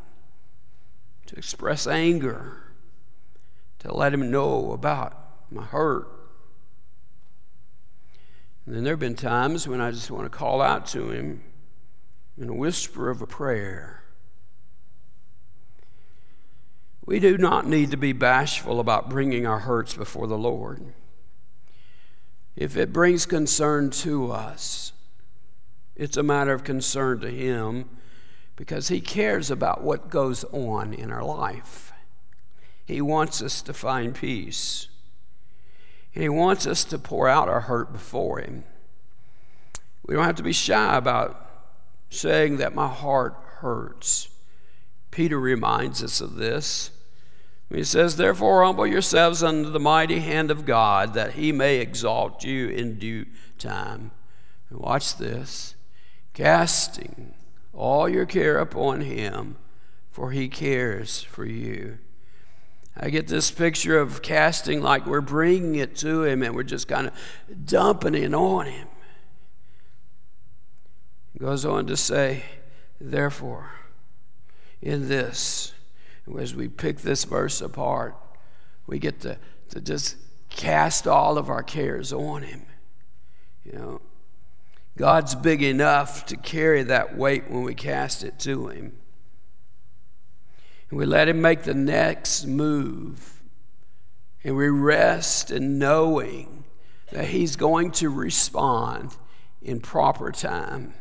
To 1.26 1.36
express 1.36 1.86
anger, 1.86 2.67
to 3.80 3.94
let 3.94 4.12
Him 4.12 4.30
know 4.30 4.72
about 4.72 5.14
my 5.50 5.64
hurt. 5.64 6.08
And 8.66 8.74
then 8.74 8.84
there 8.84 8.92
have 8.92 9.00
been 9.00 9.14
times 9.14 9.66
when 9.66 9.80
I 9.80 9.90
just 9.90 10.10
want 10.10 10.24
to 10.24 10.36
call 10.36 10.60
out 10.60 10.86
to 10.88 11.10
Him 11.10 11.42
in 12.36 12.48
a 12.48 12.54
whisper 12.54 13.10
of 13.10 13.22
a 13.22 13.26
prayer. 13.26 14.02
We 17.04 17.18
do 17.18 17.38
not 17.38 17.66
need 17.66 17.90
to 17.92 17.96
be 17.96 18.12
bashful 18.12 18.80
about 18.80 19.08
bringing 19.08 19.46
our 19.46 19.60
hurts 19.60 19.94
before 19.94 20.26
the 20.26 20.36
Lord. 20.36 20.92
If 22.54 22.76
it 22.76 22.92
brings 22.92 23.24
concern 23.24 23.88
to 23.90 24.30
us, 24.30 24.92
it's 25.96 26.18
a 26.18 26.22
matter 26.22 26.52
of 26.52 26.64
concern 26.64 27.20
to 27.20 27.30
Him 27.30 27.88
because 28.56 28.88
He 28.88 29.00
cares 29.00 29.50
about 29.50 29.82
what 29.82 30.10
goes 30.10 30.44
on 30.44 30.92
in 30.92 31.10
our 31.10 31.24
life. 31.24 31.87
He 32.88 33.02
wants 33.02 33.42
us 33.42 33.60
to 33.60 33.74
find 33.74 34.14
peace, 34.14 34.88
and 36.14 36.22
He 36.22 36.30
wants 36.30 36.66
us 36.66 36.84
to 36.84 36.98
pour 36.98 37.28
out 37.28 37.46
our 37.46 37.60
hurt 37.60 37.92
before 37.92 38.38
Him. 38.38 38.64
We 40.06 40.14
don't 40.14 40.24
have 40.24 40.36
to 40.36 40.42
be 40.42 40.54
shy 40.54 40.96
about 40.96 41.50
saying 42.08 42.56
that 42.56 42.74
my 42.74 42.88
heart 42.88 43.36
hurts. 43.58 44.30
Peter 45.10 45.38
reminds 45.38 46.02
us 46.02 46.22
of 46.22 46.36
this. 46.36 46.90
He 47.70 47.84
says, 47.84 48.16
Therefore, 48.16 48.64
humble 48.64 48.86
yourselves 48.86 49.42
under 49.42 49.68
the 49.68 49.78
mighty 49.78 50.20
hand 50.20 50.50
of 50.50 50.64
God, 50.64 51.12
that 51.12 51.34
he 51.34 51.52
may 51.52 51.76
exalt 51.76 52.42
you 52.42 52.70
in 52.70 52.98
due 52.98 53.26
time. 53.58 54.12
And 54.70 54.78
watch 54.78 55.18
this 55.18 55.74
casting 56.32 57.34
all 57.74 58.08
your 58.08 58.24
care 58.24 58.58
upon 58.58 59.02
him, 59.02 59.56
for 60.10 60.30
he 60.30 60.48
cares 60.48 61.20
for 61.20 61.44
you. 61.44 61.98
I 62.98 63.10
get 63.10 63.28
this 63.28 63.50
picture 63.50 63.98
of 63.98 64.22
casting 64.22 64.82
like 64.82 65.06
we're 65.06 65.20
bringing 65.20 65.76
it 65.76 65.96
to 65.96 66.24
him 66.24 66.42
and 66.42 66.54
we're 66.54 66.64
just 66.64 66.88
kind 66.88 67.06
of 67.06 67.14
dumping 67.64 68.14
it 68.14 68.34
on 68.34 68.66
him 68.66 68.88
goes 71.38 71.64
on 71.64 71.86
to 71.86 71.96
say, 71.96 72.42
therefore, 73.00 73.70
in 74.82 75.08
this, 75.08 75.72
as 76.38 76.54
we 76.54 76.68
pick 76.68 76.98
this 76.98 77.24
verse 77.24 77.60
apart, 77.60 78.16
we 78.86 78.98
get 78.98 79.20
to, 79.20 79.38
to 79.70 79.80
just 79.80 80.16
cast 80.50 81.06
all 81.06 81.38
of 81.38 81.48
our 81.48 81.62
cares 81.62 82.12
on 82.12 82.42
Him. 82.42 82.66
You 83.64 83.72
know, 83.72 84.00
God's 84.96 85.34
big 85.34 85.62
enough 85.62 86.26
to 86.26 86.36
carry 86.36 86.82
that 86.82 87.16
weight 87.16 87.48
when 87.48 87.62
we 87.62 87.74
cast 87.74 88.24
it 88.24 88.38
to 88.40 88.68
Him. 88.68 88.96
And 90.90 90.98
we 90.98 91.06
let 91.06 91.28
Him 91.28 91.40
make 91.40 91.62
the 91.62 91.74
next 91.74 92.46
move. 92.46 93.42
And 94.44 94.56
we 94.56 94.68
rest 94.68 95.50
in 95.50 95.78
knowing 95.78 96.64
that 97.10 97.26
He's 97.26 97.56
going 97.56 97.90
to 97.92 98.08
respond 98.08 99.16
in 99.60 99.80
proper 99.80 100.30
time 100.30 100.94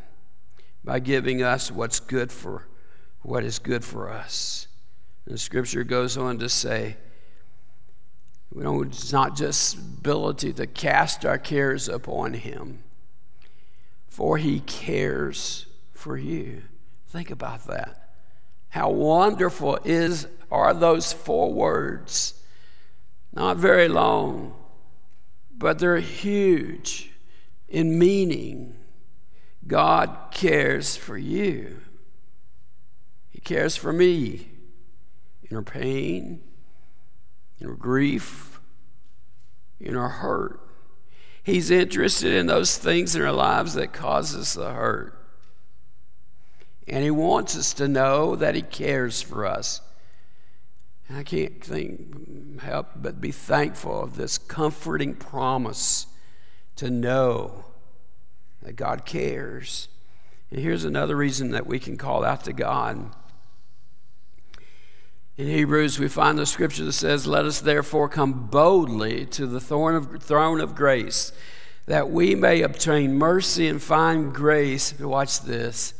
by 0.83 0.99
giving 0.99 1.43
us 1.43 1.71
what's 1.71 1.99
good 1.99 2.31
for 2.31 2.67
what 3.21 3.43
is 3.43 3.59
good 3.59 3.83
for 3.83 4.09
us. 4.09 4.67
And 5.25 5.35
the 5.35 5.39
scripture 5.39 5.83
goes 5.83 6.17
on 6.17 6.39
to 6.39 6.47
say, 6.47 6.95
we 8.53 8.63
don't, 8.63 8.87
it's 8.87 9.11
not 9.11 9.35
just 9.35 9.75
ability 9.75 10.53
to 10.53 10.65
cast 10.65 11.25
our 11.25 11.37
cares 11.37 11.89
upon 11.89 12.33
him, 12.33 12.83
for 14.07 14.37
he 14.37 14.61
cares 14.61 15.65
for 15.91 16.17
you. 16.17 16.63
Think 17.09 17.29
about 17.29 17.65
that. 17.67 18.06
How 18.77 18.91
wonderful 18.91 19.79
is 19.85 20.27
are 20.51 20.71
those 20.71 21.11
four 21.11 21.51
words? 21.51 22.35
Not 23.33 23.57
very 23.57 23.87
long, 23.87 24.53
but 25.51 25.79
they're 25.79 25.97
huge 25.97 27.09
in 27.67 27.97
meaning 27.97 28.75
God 29.65 30.15
cares 30.29 30.95
for 30.95 31.17
you. 31.17 31.81
He 33.31 33.39
cares 33.39 33.75
for 33.75 33.91
me 33.91 34.51
in 35.49 35.57
our 35.57 35.63
pain, 35.63 36.43
in 37.59 37.67
our 37.69 37.73
grief, 37.73 38.59
in 39.79 39.95
our 39.95 40.09
hurt. 40.09 40.59
He's 41.41 41.71
interested 41.71 42.31
in 42.31 42.45
those 42.45 42.77
things 42.77 43.15
in 43.15 43.23
our 43.23 43.31
lives 43.31 43.73
that 43.73 43.91
cause 43.91 44.35
us 44.35 44.53
the 44.53 44.71
hurt. 44.71 45.17
And 46.87 47.03
He 47.03 47.11
wants 47.11 47.57
us 47.57 47.73
to 47.73 47.87
know 47.87 48.35
that 48.35 48.55
He 48.55 48.61
cares 48.61 49.21
for 49.21 49.45
us. 49.45 49.81
And 51.07 51.17
I 51.17 51.23
can't 51.23 51.63
think, 51.63 52.61
help 52.61 52.87
but 52.95 53.21
be 53.21 53.31
thankful 53.31 54.01
of 54.01 54.15
this 54.15 54.37
comforting 54.37 55.15
promise 55.15 56.07
to 56.75 56.89
know 56.89 57.65
that 58.61 58.75
God 58.75 59.05
cares. 59.05 59.87
And 60.51 60.59
here's 60.59 60.85
another 60.85 61.15
reason 61.15 61.51
that 61.51 61.67
we 61.67 61.79
can 61.79 61.97
call 61.97 62.23
out 62.23 62.43
to 62.45 62.53
God. 62.53 63.11
In 65.37 65.47
Hebrews, 65.47 65.99
we 65.99 66.07
find 66.07 66.37
the 66.37 66.45
scripture 66.45 66.85
that 66.85 66.93
says, 66.93 67.27
Let 67.27 67.45
us 67.45 67.61
therefore 67.61 68.09
come 68.09 68.47
boldly 68.47 69.25
to 69.27 69.45
the 69.45 69.59
throne 69.59 70.61
of 70.61 70.75
grace, 70.75 71.31
that 71.85 72.09
we 72.09 72.33
may 72.33 72.61
obtain 72.63 73.15
mercy 73.15 73.67
and 73.67 73.81
find 73.81 74.33
grace. 74.33 74.99
Watch 74.99 75.41
this 75.41 75.93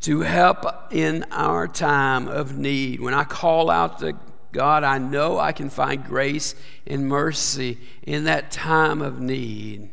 to 0.00 0.20
help 0.20 0.92
in 0.92 1.24
our 1.30 1.68
time 1.68 2.26
of 2.26 2.56
need. 2.56 3.00
When 3.00 3.14
I 3.14 3.24
call 3.24 3.70
out 3.70 3.98
to 4.00 4.16
God, 4.52 4.82
I 4.82 4.98
know 4.98 5.38
I 5.38 5.52
can 5.52 5.70
find 5.70 6.04
grace 6.04 6.54
and 6.86 7.06
mercy 7.06 7.78
in 8.02 8.24
that 8.24 8.50
time 8.50 9.02
of 9.02 9.20
need. 9.20 9.90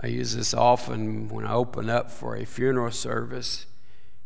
I 0.00 0.08
use 0.08 0.36
this 0.36 0.52
often 0.52 1.28
when 1.28 1.46
I 1.46 1.54
open 1.54 1.88
up 1.88 2.10
for 2.10 2.36
a 2.36 2.44
funeral 2.44 2.90
service. 2.90 3.66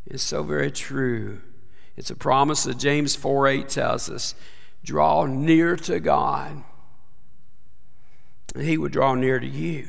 It's 0.04 0.22
so 0.22 0.42
very 0.42 0.70
true. 0.70 1.40
It's 1.96 2.10
a 2.10 2.16
promise 2.16 2.64
that 2.64 2.78
James 2.78 3.14
4 3.14 3.46
8 3.46 3.68
tells 3.68 4.10
us 4.10 4.34
draw 4.82 5.26
near 5.26 5.76
to 5.76 6.00
God, 6.00 6.64
and 8.54 8.64
He 8.64 8.76
will 8.76 8.88
draw 8.88 9.14
near 9.14 9.38
to 9.38 9.46
you. 9.46 9.88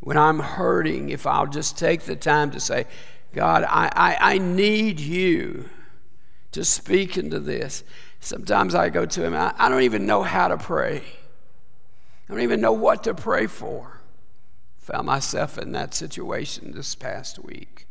When 0.00 0.18
I'm 0.18 0.40
hurting, 0.40 1.08
if 1.08 1.26
I'll 1.26 1.46
just 1.46 1.78
take 1.78 2.02
the 2.02 2.16
time 2.16 2.50
to 2.50 2.60
say, 2.60 2.86
God, 3.36 3.64
I, 3.64 3.90
I, 3.94 4.16
I 4.34 4.38
need 4.38 4.98
you 4.98 5.68
to 6.52 6.64
speak 6.64 7.18
into 7.18 7.38
this. 7.38 7.84
Sometimes 8.18 8.74
I 8.74 8.88
go 8.88 9.04
to 9.04 9.24
Him, 9.24 9.34
I, 9.34 9.54
I 9.58 9.68
don't 9.68 9.82
even 9.82 10.06
know 10.06 10.22
how 10.22 10.48
to 10.48 10.56
pray, 10.56 11.02
I 12.26 12.32
don't 12.32 12.40
even 12.40 12.62
know 12.62 12.72
what 12.72 13.04
to 13.04 13.12
pray 13.12 13.46
for. 13.46 14.00
Found 14.78 15.06
myself 15.06 15.58
in 15.58 15.72
that 15.72 15.92
situation 15.92 16.72
this 16.72 16.94
past 16.94 17.38
week. 17.38 17.86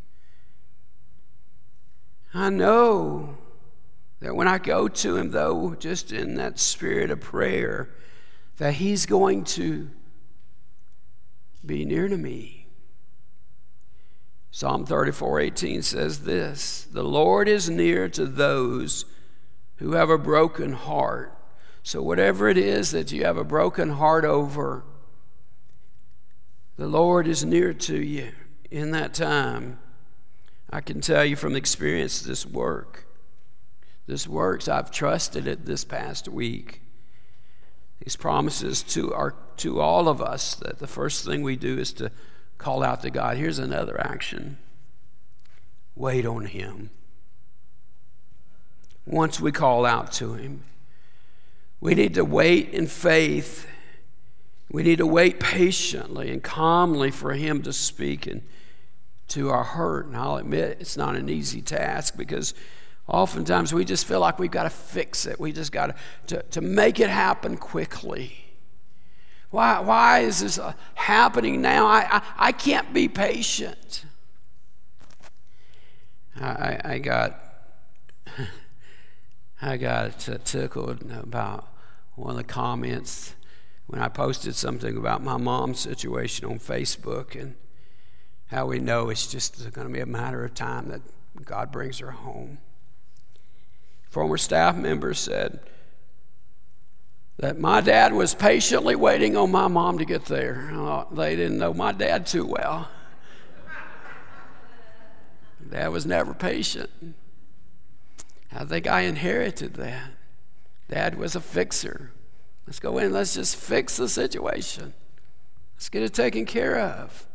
I 2.33 2.49
know 2.49 3.37
that 4.21 4.35
when 4.35 4.47
I 4.47 4.57
go 4.57 4.87
to 4.87 5.15
Him, 5.15 5.29
though, 5.29 5.75
just 5.75 6.11
in 6.11 6.33
that 6.35 6.57
spirit 6.57 7.11
of 7.11 7.21
prayer, 7.21 7.91
that 8.57 8.73
He's 8.73 9.05
going 9.05 9.43
to 9.43 9.91
be 11.63 11.85
near 11.85 12.07
to 12.07 12.17
me. 12.17 12.64
Psalm 14.55 14.85
34 14.85 15.41
18 15.41 15.81
says 15.81 16.19
this 16.21 16.87
The 16.89 17.03
Lord 17.03 17.49
is 17.49 17.69
near 17.69 18.07
to 18.07 18.25
those 18.25 19.03
who 19.79 19.91
have 19.91 20.09
a 20.09 20.17
broken 20.17 20.71
heart. 20.71 21.37
So, 21.83 22.01
whatever 22.01 22.47
it 22.47 22.57
is 22.57 22.91
that 22.91 23.11
you 23.11 23.25
have 23.25 23.35
a 23.35 23.43
broken 23.43 23.89
heart 23.89 24.23
over, 24.23 24.85
the 26.77 26.87
Lord 26.87 27.27
is 27.27 27.43
near 27.43 27.73
to 27.73 28.01
you 28.01 28.31
in 28.71 28.91
that 28.91 29.13
time. 29.13 29.77
I 30.69 30.79
can 30.79 31.01
tell 31.01 31.25
you 31.25 31.35
from 31.35 31.57
experience 31.57 32.21
this 32.21 32.45
work. 32.45 33.07
This 34.07 34.25
works. 34.25 34.69
I've 34.69 34.89
trusted 34.89 35.47
it 35.47 35.65
this 35.65 35.83
past 35.83 36.29
week. 36.29 36.81
These 38.01 38.15
promises 38.15 38.83
to 38.83 39.13
our 39.13 39.35
to 39.57 39.81
all 39.81 40.07
of 40.07 40.21
us 40.21 40.55
that 40.55 40.79
the 40.79 40.87
first 40.87 41.25
thing 41.25 41.43
we 41.43 41.57
do 41.57 41.77
is 41.77 41.91
to 41.91 42.09
call 42.57 42.83
out 42.83 43.01
to 43.01 43.09
God. 43.09 43.37
Here's 43.37 43.59
another 43.59 43.99
action. 43.99 44.57
Wait 45.95 46.25
on 46.25 46.45
him. 46.45 46.89
Once 49.05 49.39
we 49.39 49.51
call 49.51 49.85
out 49.85 50.11
to 50.13 50.33
him, 50.33 50.63
we 51.79 51.93
need 51.93 52.13
to 52.15 52.25
wait 52.25 52.69
in 52.69 52.87
faith 52.87 53.67
we 54.71 54.83
need 54.83 54.97
to 54.97 55.07
wait 55.07 55.39
patiently 55.39 56.31
and 56.31 56.43
calmly 56.43 57.11
for 57.11 57.33
Him 57.33 57.61
to 57.63 57.73
speak 57.73 58.27
and 58.27 58.41
to 59.29 59.49
our 59.49 59.63
hurt. 59.63 60.07
And 60.07 60.17
I'll 60.17 60.37
admit 60.37 60.77
it's 60.79 60.97
not 60.97 61.15
an 61.15 61.29
easy 61.29 61.61
task 61.61 62.17
because 62.17 62.53
oftentimes 63.07 63.73
we 63.73 63.85
just 63.85 64.05
feel 64.05 64.19
like 64.19 64.39
we've 64.39 64.51
got 64.51 64.63
to 64.63 64.69
fix 64.69 65.25
it. 65.25 65.39
We 65.39 65.51
just 65.51 65.71
got 65.71 65.95
to, 66.27 66.41
to 66.43 66.61
make 66.61 66.99
it 66.99 67.09
happen 67.09 67.57
quickly. 67.57 68.44
Why, 69.55 69.79
why 69.79 70.19
is 70.19 70.41
this 70.41 70.59
uh, 70.59 70.73
happening 70.95 71.61
now? 71.61 71.85
I, 71.85 72.05
I, 72.11 72.21
I 72.37 72.51
can't 72.51 72.93
be 72.93 73.07
patient. 73.07 74.03
I, 76.35 76.81
I 76.83 76.97
got 76.97 77.39
I 79.61 79.77
got 79.77 80.19
tickled 80.43 81.09
about 81.09 81.69
one 82.15 82.31
of 82.31 82.35
the 82.35 82.43
comments 82.43 83.33
when 83.87 84.01
I 84.01 84.09
posted 84.09 84.55
something 84.55 84.97
about 84.97 85.23
my 85.23 85.37
mom's 85.37 85.79
situation 85.79 86.49
on 86.49 86.59
Facebook 86.59 87.39
and 87.39 87.55
how 88.47 88.65
we 88.65 88.79
know 88.79 89.09
it's 89.09 89.25
just 89.25 89.71
going 89.71 89.87
to 89.87 89.93
be 89.93 90.01
a 90.01 90.05
matter 90.05 90.43
of 90.43 90.53
time 90.53 90.89
that 90.89 91.01
God 91.45 91.71
brings 91.71 91.99
her 91.99 92.11
home. 92.11 92.57
Former 94.09 94.37
staff 94.37 94.75
members 94.75 95.17
said 95.17 95.61
that 97.37 97.59
my 97.59 97.81
dad 97.81 98.13
was 98.13 98.33
patiently 98.33 98.95
waiting 98.95 99.35
on 99.35 99.51
my 99.51 99.67
mom 99.67 99.97
to 99.97 100.05
get 100.05 100.25
there. 100.25 100.71
Uh, 100.73 101.05
they 101.11 101.35
didn't 101.35 101.57
know 101.57 101.73
my 101.73 101.91
dad 101.91 102.25
too 102.25 102.45
well. 102.45 102.89
Dad 105.69 105.87
was 105.89 106.05
never 106.05 106.33
patient. 106.33 106.89
I 108.53 108.63
think 108.63 108.87
I 108.87 109.01
inherited 109.01 109.73
that. 109.75 110.11
Dad 110.87 111.17
was 111.17 111.35
a 111.35 111.41
fixer. 111.41 112.11
Let's 112.67 112.79
go 112.79 112.97
in, 112.97 113.11
let's 113.11 113.33
just 113.35 113.55
fix 113.55 113.97
the 113.97 114.07
situation. 114.07 114.93
Let's 115.75 115.89
get 115.89 116.03
it 116.03 116.13
taken 116.13 116.45
care 116.45 116.79
of. 116.79 117.27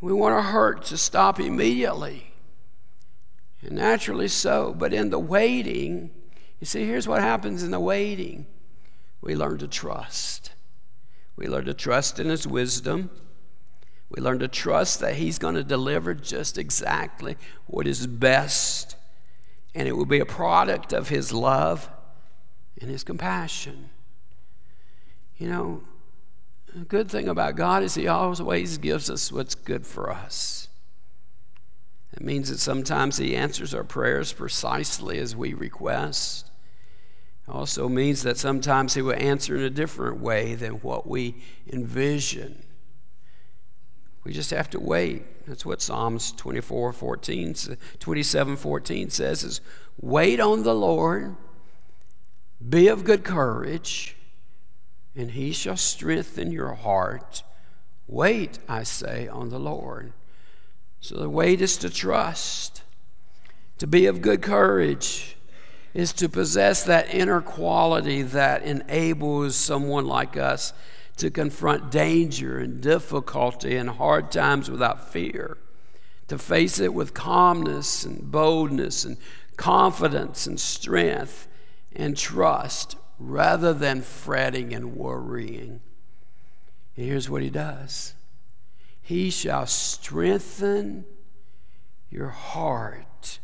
We 0.00 0.12
want 0.12 0.34
our 0.34 0.42
hurt 0.42 0.84
to 0.86 0.98
stop 0.98 1.40
immediately. 1.40 2.34
And 3.62 3.76
naturally 3.76 4.28
so, 4.28 4.74
but 4.76 4.92
in 4.92 5.08
the 5.08 5.18
waiting, 5.18 6.10
you 6.60 6.66
see, 6.66 6.86
here's 6.86 7.08
what 7.08 7.20
happens 7.20 7.62
in 7.62 7.70
the 7.70 7.80
waiting 7.80 8.46
we 9.20 9.34
learn 9.34 9.58
to 9.58 9.68
trust. 9.68 10.52
We 11.36 11.46
learn 11.46 11.64
to 11.64 11.74
trust 11.74 12.20
in 12.20 12.28
His 12.28 12.46
wisdom. 12.46 13.10
We 14.10 14.20
learn 14.20 14.38
to 14.40 14.48
trust 14.48 15.00
that 15.00 15.16
He's 15.16 15.38
going 15.38 15.54
to 15.54 15.64
deliver 15.64 16.14
just 16.14 16.58
exactly 16.58 17.36
what 17.66 17.86
is 17.86 18.06
best, 18.06 18.96
and 19.74 19.88
it 19.88 19.92
will 19.92 20.04
be 20.04 20.20
a 20.20 20.26
product 20.26 20.92
of 20.92 21.08
His 21.08 21.32
love 21.32 21.88
and 22.80 22.90
His 22.90 23.02
compassion. 23.02 23.90
You 25.38 25.48
know, 25.48 25.82
the 26.72 26.84
good 26.84 27.10
thing 27.10 27.28
about 27.28 27.56
God 27.56 27.82
is 27.82 27.94
He 27.94 28.06
always 28.06 28.78
gives 28.78 29.10
us 29.10 29.32
what's 29.32 29.54
good 29.54 29.86
for 29.86 30.10
us. 30.10 30.68
It 32.16 32.22
means 32.22 32.48
that 32.48 32.60
sometimes 32.60 33.18
He 33.18 33.36
answers 33.36 33.74
our 33.74 33.84
prayers 33.84 34.32
precisely 34.32 35.18
as 35.18 35.34
we 35.34 35.52
request. 35.52 36.50
It 37.46 37.50
also 37.50 37.88
means 37.88 38.22
that 38.22 38.38
sometimes 38.38 38.94
He 38.94 39.02
will 39.02 39.14
answer 39.14 39.56
in 39.56 39.62
a 39.62 39.70
different 39.70 40.20
way 40.20 40.54
than 40.54 40.74
what 40.74 41.06
we 41.06 41.36
envision. 41.70 42.64
We 44.22 44.32
just 44.32 44.50
have 44.50 44.70
to 44.70 44.80
wait. 44.80 45.46
That's 45.46 45.66
what 45.66 45.82
Psalms 45.82 46.32
24, 46.32 46.92
14, 46.92 47.54
27, 47.98 48.56
14 48.56 49.10
says 49.10 49.44
is 49.44 49.60
wait 50.00 50.40
on 50.40 50.62
the 50.62 50.74
Lord 50.74 51.36
be 52.66 52.88
of 52.88 53.04
good 53.04 53.24
courage, 53.24 54.16
and 55.14 55.32
he 55.32 55.52
shall 55.52 55.76
strengthen 55.76 56.50
your 56.50 56.74
heart. 56.74 57.42
Wait, 58.06 58.58
I 58.68 58.84
say, 58.84 59.28
on 59.28 59.50
the 59.50 59.58
Lord. 59.58 60.12
So 61.04 61.16
the 61.16 61.28
wait 61.28 61.60
is 61.60 61.76
to 61.78 61.90
trust. 61.90 62.82
To 63.76 63.86
be 63.86 64.06
of 64.06 64.22
good 64.22 64.40
courage 64.40 65.36
is 65.92 66.14
to 66.14 66.30
possess 66.30 66.82
that 66.84 67.14
inner 67.14 67.42
quality 67.42 68.22
that 68.22 68.62
enables 68.62 69.54
someone 69.54 70.06
like 70.06 70.38
us 70.38 70.72
to 71.18 71.30
confront 71.30 71.90
danger 71.90 72.56
and 72.56 72.80
difficulty 72.80 73.76
and 73.76 73.90
hard 73.90 74.32
times 74.32 74.70
without 74.70 75.12
fear, 75.12 75.58
to 76.28 76.38
face 76.38 76.80
it 76.80 76.94
with 76.94 77.12
calmness 77.12 78.06
and 78.06 78.32
boldness 78.32 79.04
and 79.04 79.18
confidence 79.58 80.46
and 80.46 80.58
strength 80.58 81.46
and 81.94 82.16
trust 82.16 82.96
rather 83.18 83.74
than 83.74 84.00
fretting 84.00 84.72
and 84.72 84.96
worrying. 84.96 85.82
And 86.96 87.06
here's 87.06 87.28
what 87.28 87.42
he 87.42 87.50
does 87.50 88.14
He 89.04 89.30
shall 89.30 89.66
strengthen 89.66 91.04
your 92.10 92.30
heart 92.30 93.38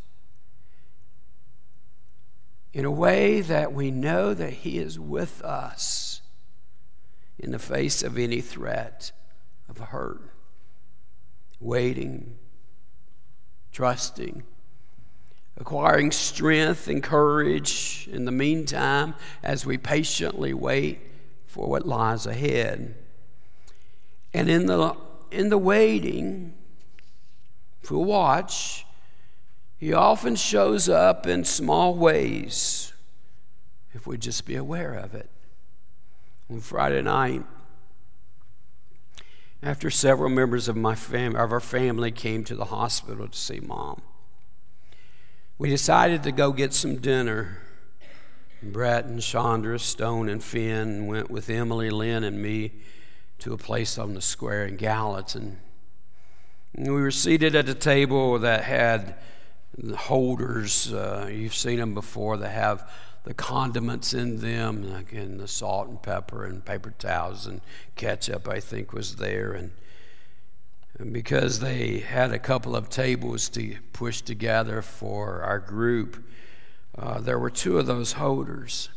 in 2.72 2.84
a 2.84 2.90
way 2.90 3.40
that 3.40 3.72
we 3.72 3.92
know 3.92 4.34
that 4.34 4.54
He 4.54 4.78
is 4.78 4.98
with 4.98 5.40
us 5.42 6.22
in 7.38 7.52
the 7.52 7.58
face 7.60 8.02
of 8.02 8.18
any 8.18 8.40
threat 8.40 9.12
of 9.68 9.78
hurt, 9.78 10.32
waiting, 11.60 12.38
trusting 13.70 14.42
acquiring 15.60 16.10
strength 16.10 16.88
and 16.88 17.02
courage 17.02 18.08
in 18.10 18.24
the 18.24 18.32
meantime 18.32 19.14
as 19.42 19.66
we 19.66 19.76
patiently 19.76 20.54
wait 20.54 20.98
for 21.46 21.68
what 21.68 21.86
lies 21.86 22.26
ahead. 22.26 22.94
And 24.32 24.48
in 24.48 24.66
the, 24.66 24.96
in 25.30 25.48
the 25.48 25.58
waiting, 25.58 26.54
we 27.90 27.96
watch, 27.96 28.86
he 29.76 29.92
often 29.92 30.36
shows 30.36 30.88
up 30.88 31.26
in 31.26 31.44
small 31.44 31.94
ways 31.94 32.92
if 33.92 34.06
we 34.06 34.16
just 34.16 34.46
be 34.46 34.54
aware 34.54 34.94
of 34.94 35.14
it. 35.14 35.28
On 36.48 36.60
Friday 36.60 37.02
night, 37.02 37.44
after 39.62 39.90
several 39.90 40.30
members 40.30 40.68
of, 40.68 40.76
my 40.76 40.94
fam- 40.94 41.36
of 41.36 41.52
our 41.52 41.60
family 41.60 42.10
came 42.10 42.44
to 42.44 42.54
the 42.54 42.66
hospital 42.66 43.28
to 43.28 43.36
see 43.36 43.60
mom. 43.60 44.02
We 45.58 45.68
decided 45.68 46.22
to 46.22 46.32
go 46.32 46.52
get 46.52 46.72
some 46.72 46.96
dinner. 46.96 47.58
Brett 48.62 49.04
and 49.04 49.20
Chandra, 49.20 49.78
Stone 49.78 50.28
and 50.28 50.42
Finn 50.42 51.06
went 51.06 51.30
with 51.30 51.50
Emily, 51.50 51.90
Lynn, 51.90 52.24
and 52.24 52.40
me 52.40 52.72
to 53.40 53.52
a 53.52 53.58
place 53.58 53.98
on 53.98 54.14
the 54.14 54.20
square 54.20 54.66
in 54.66 54.76
Gallatin. 54.76 55.58
And 56.74 56.94
we 56.94 57.00
were 57.00 57.10
seated 57.10 57.54
at 57.54 57.68
a 57.68 57.74
table 57.74 58.38
that 58.38 58.64
had 58.64 59.16
holders. 59.96 60.92
Uh, 60.92 61.28
you've 61.32 61.54
seen 61.54 61.78
them 61.78 61.94
before 61.94 62.36
that 62.36 62.50
have 62.50 62.90
the 63.24 63.34
condiments 63.34 64.14
in 64.14 64.38
them, 64.38 64.90
like 64.90 65.12
in 65.12 65.38
the 65.38 65.48
salt 65.48 65.88
and 65.88 66.02
pepper 66.02 66.44
and 66.44 66.64
paper 66.64 66.94
towels 66.98 67.46
and 67.46 67.60
ketchup, 67.96 68.48
I 68.48 68.60
think 68.60 68.92
was 68.92 69.16
there. 69.16 69.52
And, 69.52 69.72
and 70.98 71.12
because 71.12 71.60
they 71.60 71.98
had 71.98 72.32
a 72.32 72.38
couple 72.38 72.74
of 72.74 72.88
tables 72.88 73.48
to 73.50 73.76
push 73.92 74.20
together 74.22 74.80
for 74.80 75.42
our 75.42 75.58
group, 75.58 76.24
uh, 76.98 77.20
there 77.20 77.38
were 77.38 77.50
two 77.50 77.78
of 77.78 77.86
those 77.86 78.12
holders. 78.12 78.88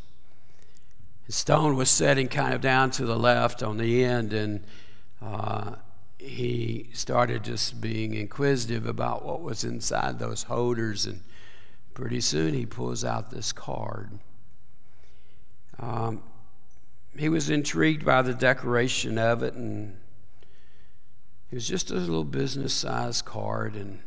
Stone 1.30 1.76
was 1.76 1.90
sitting 1.90 2.28
kind 2.28 2.54
of 2.54 2.62
down 2.62 2.92
to 2.92 3.06
the 3.06 3.18
left 3.18 3.64
on 3.64 3.78
the 3.78 4.04
end, 4.04 4.34
and 4.34 4.64
uh, 5.22 5.76
he 6.20 6.90
started 6.94 7.44
just 7.44 7.80
being 7.80 8.14
inquisitive 8.14 8.86
about 8.86 9.26
what 9.26 9.42
was 9.42 9.64
inside 9.64 10.20
those 10.20 10.44
holders. 10.44 11.06
And 11.06 11.22
Pretty 11.94 12.22
soon 12.22 12.56
he 12.56 12.66
pulls 12.66 13.06
out 13.06 13.30
this 13.30 13.52
card. 13.52 14.20
Um, 15.80 16.24
he 17.16 17.30
was 17.30 17.50
intrigued 17.50 18.04
by 18.04 18.24
the 18.24 18.34
decoration 18.34 19.20
of 19.20 19.44
it, 19.44 19.54
and 19.54 19.98
it 21.52 21.56
was 21.56 21.68
just 21.68 21.92
a 21.92 21.96
little 21.96 22.24
business 22.24 22.74
sized 22.74 23.26
card. 23.26 23.76
And 23.76 24.00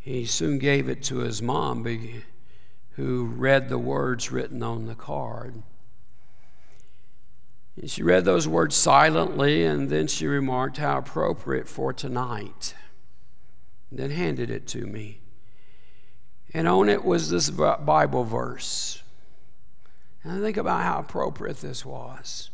he 0.00 0.24
soon 0.24 0.58
gave 0.58 0.88
it 0.88 1.02
to 1.04 1.18
his 1.18 1.42
mom, 1.42 1.84
who 2.92 3.26
read 3.26 3.68
the 3.68 3.78
words 3.78 4.32
written 4.32 4.62
on 4.62 4.86
the 4.86 4.94
card. 4.94 5.62
And 7.76 7.90
she 7.90 8.02
read 8.02 8.24
those 8.24 8.48
words 8.48 8.74
silently, 8.74 9.64
and 9.64 9.90
then 9.90 10.06
she 10.06 10.26
remarked 10.26 10.78
how 10.78 10.98
appropriate 10.98 11.68
for 11.68 11.92
tonight, 11.92 12.74
and 13.90 13.98
then 13.98 14.10
handed 14.10 14.50
it 14.50 14.66
to 14.68 14.86
me. 14.86 15.20
And 16.54 16.66
on 16.66 16.88
it 16.88 17.04
was 17.04 17.30
this 17.30 17.50
Bible 17.50 18.24
verse. 18.24 19.02
And 20.22 20.32
I 20.32 20.40
think 20.40 20.56
about 20.56 20.82
how 20.82 21.00
appropriate 21.00 21.58
this 21.58 21.84
was 21.84 22.50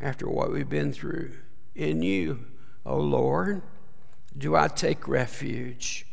after 0.00 0.28
what 0.28 0.50
we've 0.50 0.68
been 0.68 0.92
through. 0.92 1.32
In 1.74 2.02
you, 2.02 2.46
O 2.84 2.98
Lord, 2.98 3.62
do 4.36 4.56
I 4.56 4.68
take 4.68 5.06
refuge. 5.06 6.06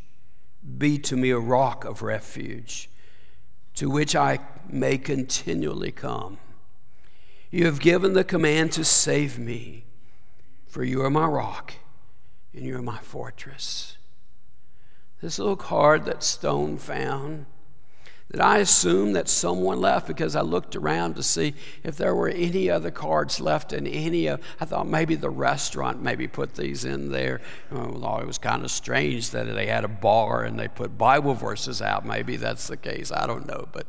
Be 0.77 0.99
to 0.99 1.17
me 1.17 1.31
a 1.31 1.39
rock 1.39 1.83
of 1.83 2.03
refuge, 2.03 2.89
to 3.73 3.89
which 3.89 4.15
I 4.15 4.39
may 4.69 4.99
continually 4.99 5.91
come. 5.91 6.37
You 7.51 7.65
have 7.65 7.79
given 7.79 8.13
the 8.13 8.23
command 8.23 8.71
to 8.73 8.85
save 8.85 9.37
me, 9.37 9.85
for 10.67 10.83
you 10.83 11.03
are 11.03 11.09
my 11.09 11.25
rock 11.25 11.73
and 12.53 12.65
you 12.65 12.77
are 12.77 12.81
my 12.81 12.97
fortress 12.99 13.97
this 15.21 15.37
little 15.37 15.55
card 15.55 16.05
that 16.05 16.23
Stone 16.23 16.77
found 16.77 17.45
that 18.31 18.41
I 18.41 18.59
assumed 18.59 19.15
that 19.15 19.27
someone 19.27 19.81
left 19.81 20.07
because 20.07 20.35
I 20.35 20.41
looked 20.41 20.75
around 20.75 21.15
to 21.15 21.23
see 21.23 21.53
if 21.83 21.97
there 21.97 22.15
were 22.15 22.29
any 22.29 22.69
other 22.69 22.89
cards 22.89 23.41
left 23.41 23.73
in 23.73 23.85
any 23.85 24.27
of. 24.27 24.39
I 24.59 24.65
thought 24.65 24.87
maybe 24.87 25.15
the 25.15 25.29
restaurant 25.29 26.01
maybe 26.01 26.27
put 26.27 26.55
these 26.55 26.85
in 26.85 27.11
there. 27.11 27.41
Oh, 27.71 27.91
well, 27.99 28.19
it 28.19 28.25
was 28.25 28.37
kind 28.37 28.63
of 28.63 28.71
strange 28.71 29.31
that 29.31 29.53
they 29.53 29.67
had 29.67 29.83
a 29.83 29.89
bar 29.89 30.43
and 30.43 30.57
they 30.57 30.69
put 30.69 30.97
Bible 30.97 31.33
verses 31.33 31.81
out. 31.81 32.05
Maybe 32.05 32.37
that's 32.37 32.67
the 32.67 32.77
case. 32.77 33.11
I 33.11 33.27
don't 33.27 33.45
know, 33.45 33.67
but 33.73 33.85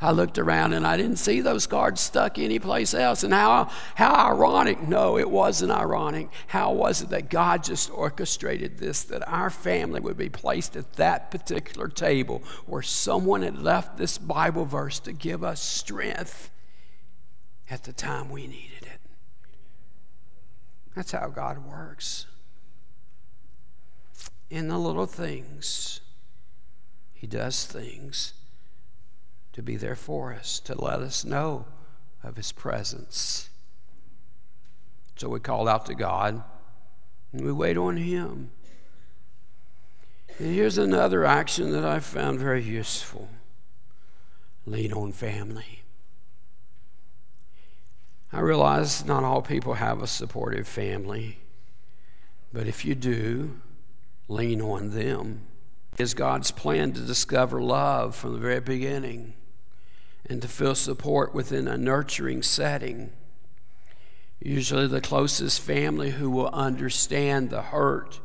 I 0.00 0.10
looked 0.10 0.38
around 0.38 0.72
and 0.72 0.86
I 0.86 0.96
didn't 0.96 1.16
see 1.16 1.40
those 1.40 1.66
cards 1.66 2.00
stuck 2.00 2.38
anyplace 2.38 2.94
else. 2.94 3.22
And 3.22 3.32
how, 3.32 3.70
how 3.94 4.12
ironic. 4.12 4.82
No, 4.82 5.18
it 5.18 5.30
wasn't 5.30 5.70
ironic. 5.70 6.28
How 6.48 6.72
was 6.72 7.02
it 7.02 7.10
that 7.10 7.30
God 7.30 7.64
just 7.64 7.90
orchestrated 7.90 8.78
this, 8.78 9.04
that 9.04 9.26
our 9.28 9.50
family 9.50 10.00
would 10.00 10.16
be 10.16 10.28
placed 10.28 10.76
at 10.76 10.94
that 10.94 11.30
particular 11.30 11.88
table 11.88 12.42
where 12.66 12.82
someone 12.82 13.42
had 13.42 13.58
left 13.58 13.96
this 13.96 14.18
Bible 14.18 14.64
verse 14.64 14.98
to 15.00 15.12
give 15.12 15.44
us 15.44 15.62
strength 15.62 16.50
at 17.70 17.84
the 17.84 17.92
time 17.92 18.30
we 18.30 18.46
needed 18.46 18.82
it? 18.82 19.00
That's 20.94 21.12
how 21.12 21.28
God 21.28 21.66
works. 21.66 22.26
In 24.50 24.68
the 24.68 24.78
little 24.78 25.06
things, 25.06 26.00
He 27.12 27.26
does 27.26 27.64
things 27.64 28.34
to 29.54 29.62
be 29.62 29.76
there 29.76 29.96
for 29.96 30.34
us, 30.34 30.58
to 30.60 30.80
let 30.80 31.00
us 31.00 31.24
know 31.24 31.64
of 32.22 32.36
His 32.36 32.52
presence. 32.52 33.48
So 35.16 35.28
we 35.28 35.40
call 35.40 35.68
out 35.68 35.86
to 35.86 35.94
God 35.94 36.42
and 37.32 37.44
we 37.44 37.52
wait 37.52 37.76
on 37.76 37.96
Him. 37.96 38.50
And 40.38 40.52
here's 40.52 40.76
another 40.76 41.24
action 41.24 41.70
that 41.70 41.84
I 41.84 42.00
found 42.00 42.40
very 42.40 42.62
useful 42.62 43.28
lean 44.66 44.92
on 44.92 45.12
family. 45.12 45.82
I 48.32 48.40
realize 48.40 49.04
not 49.04 49.22
all 49.22 49.42
people 49.42 49.74
have 49.74 50.02
a 50.02 50.08
supportive 50.08 50.66
family, 50.66 51.38
but 52.52 52.66
if 52.66 52.84
you 52.84 52.96
do, 52.96 53.60
lean 54.26 54.60
on 54.60 54.90
them. 54.90 55.42
Is 55.98 56.14
God's 56.14 56.50
plan 56.50 56.92
to 56.94 57.00
discover 57.00 57.62
love 57.62 58.16
from 58.16 58.32
the 58.32 58.40
very 58.40 58.58
beginning 58.58 59.34
and 60.28 60.40
to 60.42 60.48
feel 60.48 60.74
support 60.74 61.34
within 61.34 61.68
a 61.68 61.76
nurturing 61.76 62.42
setting. 62.42 63.12
Usually, 64.40 64.86
the 64.86 65.00
closest 65.00 65.60
family 65.60 66.10
who 66.10 66.30
will 66.30 66.48
understand 66.48 67.50
the 67.50 67.62
hurt 67.62 68.20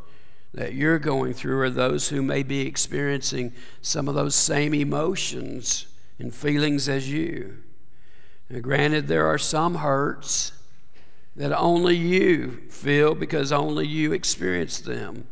that 0.53 0.73
you're 0.73 0.99
going 0.99 1.33
through 1.33 1.59
are 1.61 1.69
those 1.69 2.09
who 2.09 2.21
may 2.21 2.43
be 2.43 2.61
experiencing 2.61 3.53
some 3.81 4.07
of 4.07 4.15
those 4.15 4.35
same 4.35 4.73
emotions 4.73 5.85
and 6.17 6.33
feelings 6.33 6.89
as 6.89 7.09
you. 7.09 7.57
Now, 8.49 8.59
granted, 8.59 9.07
there 9.07 9.27
are 9.27 9.37
some 9.37 9.75
hurts 9.75 10.53
that 11.35 11.57
only 11.57 11.95
you 11.95 12.63
feel 12.69 13.15
because 13.15 13.51
only 13.51 13.87
you 13.87 14.11
experience 14.11 14.79
them. 14.79 15.27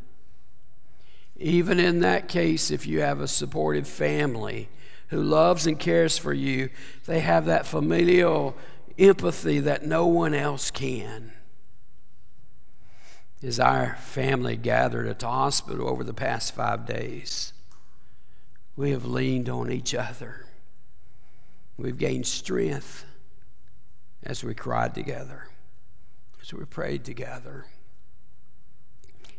Even 1.35 1.79
in 1.79 1.99
that 1.99 2.27
case, 2.27 2.71
if 2.71 2.87
you 2.87 3.01
have 3.01 3.19
a 3.19 3.27
supportive 3.27 3.87
family, 3.87 4.69
who 5.07 5.21
loves 5.21 5.65
and 5.65 5.79
cares 5.79 6.17
for 6.17 6.33
you, 6.33 6.69
they 7.05 7.19
have 7.19 7.45
that 7.45 7.65
familial 7.65 8.55
empathy 8.97 9.59
that 9.59 9.85
no 9.85 10.05
one 10.05 10.33
else 10.33 10.71
can. 10.71 11.31
As 13.43 13.59
our 13.59 13.95
family 13.97 14.57
gathered 14.57 15.07
at 15.07 15.19
the 15.19 15.27
hospital 15.27 15.87
over 15.87 16.03
the 16.03 16.13
past 16.13 16.55
five 16.55 16.85
days, 16.85 17.53
we 18.75 18.91
have 18.91 19.05
leaned 19.05 19.49
on 19.49 19.71
each 19.71 19.93
other. 19.93 20.45
We've 21.77 21.97
gained 21.97 22.25
strength 22.25 23.05
as 24.23 24.43
we 24.43 24.55
cried 24.55 24.95
together, 24.95 25.49
as 26.41 26.53
we 26.53 26.65
prayed 26.65 27.05
together, 27.05 27.65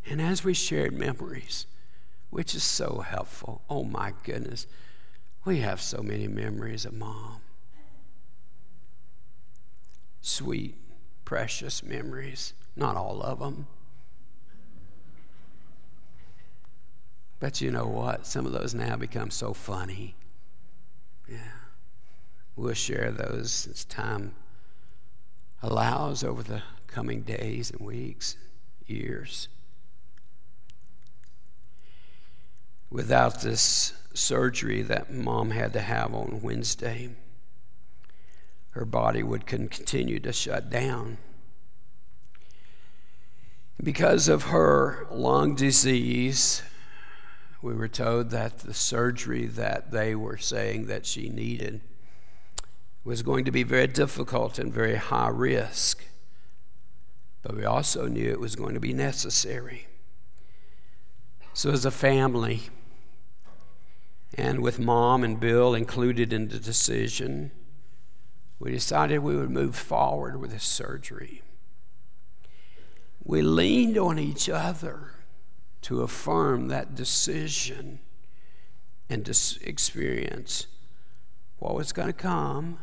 and 0.08 0.22
as 0.22 0.44
we 0.44 0.54
shared 0.54 0.92
memories, 0.92 1.66
which 2.30 2.54
is 2.54 2.62
so 2.62 3.00
helpful. 3.06 3.62
Oh 3.68 3.84
my 3.84 4.14
goodness. 4.22 4.66
We 5.44 5.58
have 5.60 5.80
so 5.80 6.02
many 6.02 6.28
memories 6.28 6.84
of 6.84 6.92
mom. 6.92 7.40
Sweet, 10.20 10.76
precious 11.24 11.82
memories. 11.82 12.52
Not 12.76 12.96
all 12.96 13.22
of 13.22 13.38
them. 13.38 13.66
But 17.40 17.60
you 17.60 17.70
know 17.70 17.86
what? 17.86 18.26
Some 18.26 18.46
of 18.46 18.52
those 18.52 18.74
now 18.74 18.96
become 18.96 19.30
so 19.30 19.52
funny. 19.52 20.16
Yeah. 21.28 21.38
We'll 22.56 22.74
share 22.74 23.12
those 23.12 23.68
as 23.70 23.84
time 23.84 24.34
allows 25.62 26.22
over 26.24 26.42
the 26.42 26.62
coming 26.86 27.22
days 27.22 27.70
and 27.70 27.80
weeks, 27.80 28.36
years. 28.86 29.48
Without 32.90 33.42
this 33.42 33.92
surgery 34.14 34.82
that 34.82 35.12
mom 35.12 35.50
had 35.50 35.72
to 35.74 35.80
have 35.80 36.14
on 36.14 36.40
Wednesday, 36.42 37.10
her 38.70 38.84
body 38.84 39.22
would 39.22 39.46
continue 39.46 40.20
to 40.20 40.32
shut 40.32 40.70
down. 40.70 41.18
Because 43.82 44.28
of 44.28 44.44
her 44.44 45.06
lung 45.10 45.54
disease, 45.54 46.62
we 47.62 47.74
were 47.74 47.88
told 47.88 48.30
that 48.30 48.60
the 48.60 48.74
surgery 48.74 49.46
that 49.46 49.90
they 49.90 50.14
were 50.14 50.36
saying 50.36 50.86
that 50.86 51.06
she 51.06 51.28
needed 51.28 51.80
was 53.04 53.22
going 53.22 53.44
to 53.44 53.50
be 53.50 53.62
very 53.62 53.86
difficult 53.86 54.58
and 54.58 54.72
very 54.72 54.96
high 54.96 55.28
risk. 55.28 56.04
but 57.42 57.56
we 57.56 57.64
also 57.64 58.06
knew 58.06 58.30
it 58.30 58.40
was 58.40 58.56
going 58.56 58.74
to 58.74 58.80
be 58.80 58.92
necessary. 58.92 59.86
So, 61.54 61.70
as 61.70 61.84
a 61.84 61.90
family, 61.90 62.68
and 64.34 64.60
with 64.60 64.78
mom 64.78 65.24
and 65.24 65.40
Bill 65.40 65.74
included 65.74 66.32
in 66.32 66.48
the 66.48 66.58
decision, 66.58 67.50
we 68.58 68.70
decided 68.70 69.18
we 69.18 69.36
would 69.36 69.50
move 69.50 69.76
forward 69.76 70.40
with 70.40 70.50
the 70.50 70.60
surgery. 70.60 71.42
We 73.24 73.42
leaned 73.42 73.98
on 73.98 74.18
each 74.18 74.48
other 74.48 75.12
to 75.82 76.02
affirm 76.02 76.68
that 76.68 76.94
decision 76.94 78.00
and 79.08 79.24
to 79.26 79.34
experience 79.62 80.66
what 81.58 81.74
was 81.74 81.92
going 81.92 82.08
to 82.08 82.12
come 82.12 82.78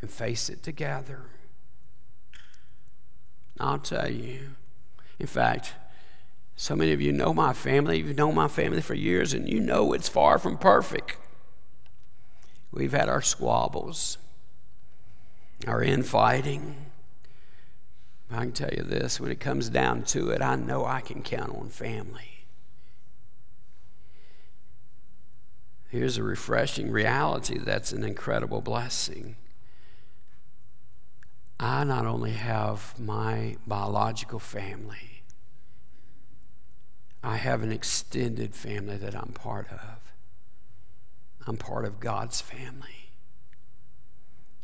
and 0.00 0.10
face 0.10 0.48
it 0.48 0.62
together. 0.62 1.22
I'll 3.60 3.78
tell 3.78 4.10
you. 4.10 4.56
In 5.18 5.26
fact, 5.26 5.74
so 6.56 6.76
many 6.76 6.92
of 6.92 7.00
you 7.00 7.12
know 7.12 7.32
my 7.34 7.52
family. 7.52 7.98
You've 7.98 8.16
known 8.16 8.34
my 8.34 8.48
family 8.48 8.80
for 8.80 8.94
years, 8.94 9.32
and 9.32 9.48
you 9.48 9.60
know 9.60 9.92
it's 9.92 10.08
far 10.08 10.38
from 10.38 10.58
perfect. 10.58 11.16
We've 12.70 12.92
had 12.92 13.08
our 13.08 13.22
squabbles, 13.22 14.18
our 15.66 15.82
infighting. 15.82 16.86
I 18.30 18.40
can 18.40 18.52
tell 18.52 18.70
you 18.70 18.82
this 18.82 19.20
when 19.20 19.30
it 19.30 19.40
comes 19.40 19.68
down 19.68 20.04
to 20.04 20.30
it, 20.30 20.40
I 20.40 20.56
know 20.56 20.86
I 20.86 21.00
can 21.00 21.22
count 21.22 21.54
on 21.54 21.68
family. 21.68 22.46
Here's 25.90 26.16
a 26.16 26.22
refreshing 26.22 26.90
reality 26.90 27.58
that's 27.58 27.92
an 27.92 28.02
incredible 28.02 28.62
blessing. 28.62 29.36
I 31.60 31.84
not 31.84 32.06
only 32.06 32.32
have 32.32 32.98
my 32.98 33.56
biological 33.66 34.38
family, 34.38 35.11
I 37.22 37.36
have 37.36 37.62
an 37.62 37.70
extended 37.70 38.54
family 38.54 38.96
that 38.96 39.14
I'm 39.14 39.32
part 39.32 39.68
of. 39.70 40.12
I'm 41.46 41.56
part 41.56 41.84
of 41.84 42.00
God's 42.00 42.40
family, 42.40 43.10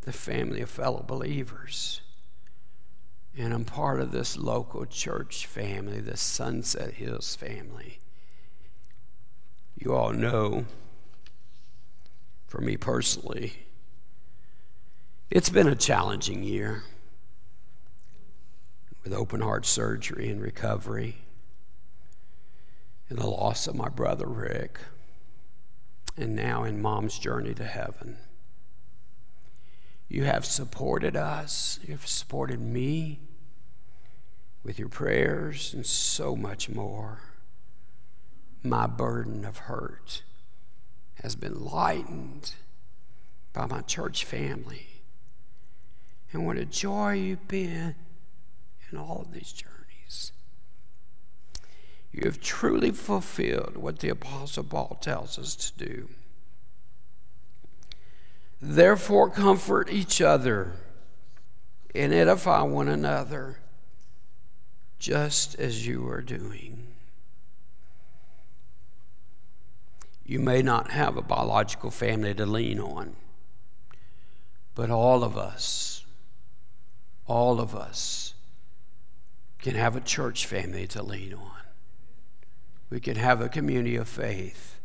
the 0.02 0.12
family 0.12 0.60
of 0.60 0.70
fellow 0.70 1.04
believers. 1.06 2.00
And 3.36 3.52
I'm 3.54 3.64
part 3.64 4.00
of 4.00 4.10
this 4.10 4.36
local 4.36 4.84
church 4.86 5.46
family, 5.46 6.00
the 6.00 6.16
Sunset 6.16 6.94
Hills 6.94 7.36
family. 7.36 8.00
You 9.76 9.94
all 9.94 10.12
know, 10.12 10.64
for 12.48 12.60
me 12.60 12.76
personally, 12.76 13.66
it's 15.30 15.50
been 15.50 15.68
a 15.68 15.76
challenging 15.76 16.42
year 16.42 16.82
with 19.04 19.12
open 19.12 19.40
heart 19.40 19.66
surgery 19.66 20.30
and 20.30 20.40
recovery, 20.42 21.18
and 23.08 23.18
the 23.18 23.26
loss 23.26 23.66
of 23.66 23.74
my 23.74 23.88
brother 23.88 24.26
Rick, 24.26 24.78
and 26.16 26.34
now 26.34 26.64
in 26.64 26.82
mom's 26.82 27.18
journey 27.18 27.54
to 27.54 27.64
heaven. 27.64 28.18
You 30.08 30.24
have 30.24 30.44
supported 30.44 31.16
us, 31.16 31.78
you 31.82 31.92
have 31.92 32.06
supported 32.06 32.60
me 32.60 33.20
with 34.62 34.78
your 34.78 34.88
prayers, 34.88 35.72
and 35.74 35.86
so 35.86 36.34
much 36.34 36.68
more. 36.68 37.22
My 38.62 38.86
burden 38.86 39.44
of 39.44 39.58
hurt 39.58 40.22
has 41.22 41.36
been 41.36 41.64
lightened 41.64 42.54
by 43.52 43.66
my 43.66 43.80
church 43.82 44.24
family 44.24 45.02
and 46.32 46.46
what 46.46 46.56
a 46.56 46.64
joy 46.64 47.12
you've 47.12 47.48
been 47.48 47.94
in 48.90 48.98
all 48.98 49.22
of 49.22 49.32
these 49.32 49.52
journeys. 49.52 50.32
You 52.18 52.24
have 52.24 52.40
truly 52.40 52.90
fulfilled 52.90 53.76
what 53.76 54.00
the 54.00 54.08
Apostle 54.08 54.64
Paul 54.64 54.98
tells 55.00 55.38
us 55.38 55.54
to 55.54 55.86
do. 55.86 56.08
Therefore, 58.60 59.30
comfort 59.30 59.88
each 59.88 60.20
other 60.20 60.72
and 61.94 62.12
edify 62.12 62.62
one 62.62 62.88
another, 62.88 63.60
just 64.98 65.54
as 65.60 65.86
you 65.86 66.08
are 66.08 66.20
doing. 66.20 66.88
You 70.26 70.40
may 70.40 70.60
not 70.60 70.90
have 70.90 71.16
a 71.16 71.22
biological 71.22 71.92
family 71.92 72.34
to 72.34 72.46
lean 72.46 72.80
on, 72.80 73.14
but 74.74 74.90
all 74.90 75.22
of 75.22 75.38
us 75.38 76.04
all 77.28 77.60
of 77.60 77.76
us 77.76 78.34
can 79.60 79.76
have 79.76 79.94
a 79.94 80.00
church 80.00 80.46
family 80.46 80.86
to 80.88 81.02
lean 81.02 81.34
on. 81.34 81.57
We 82.90 83.00
can 83.00 83.16
have 83.16 83.40
a 83.40 83.48
community 83.48 83.96
of 83.96 84.08
faith. 84.08 84.80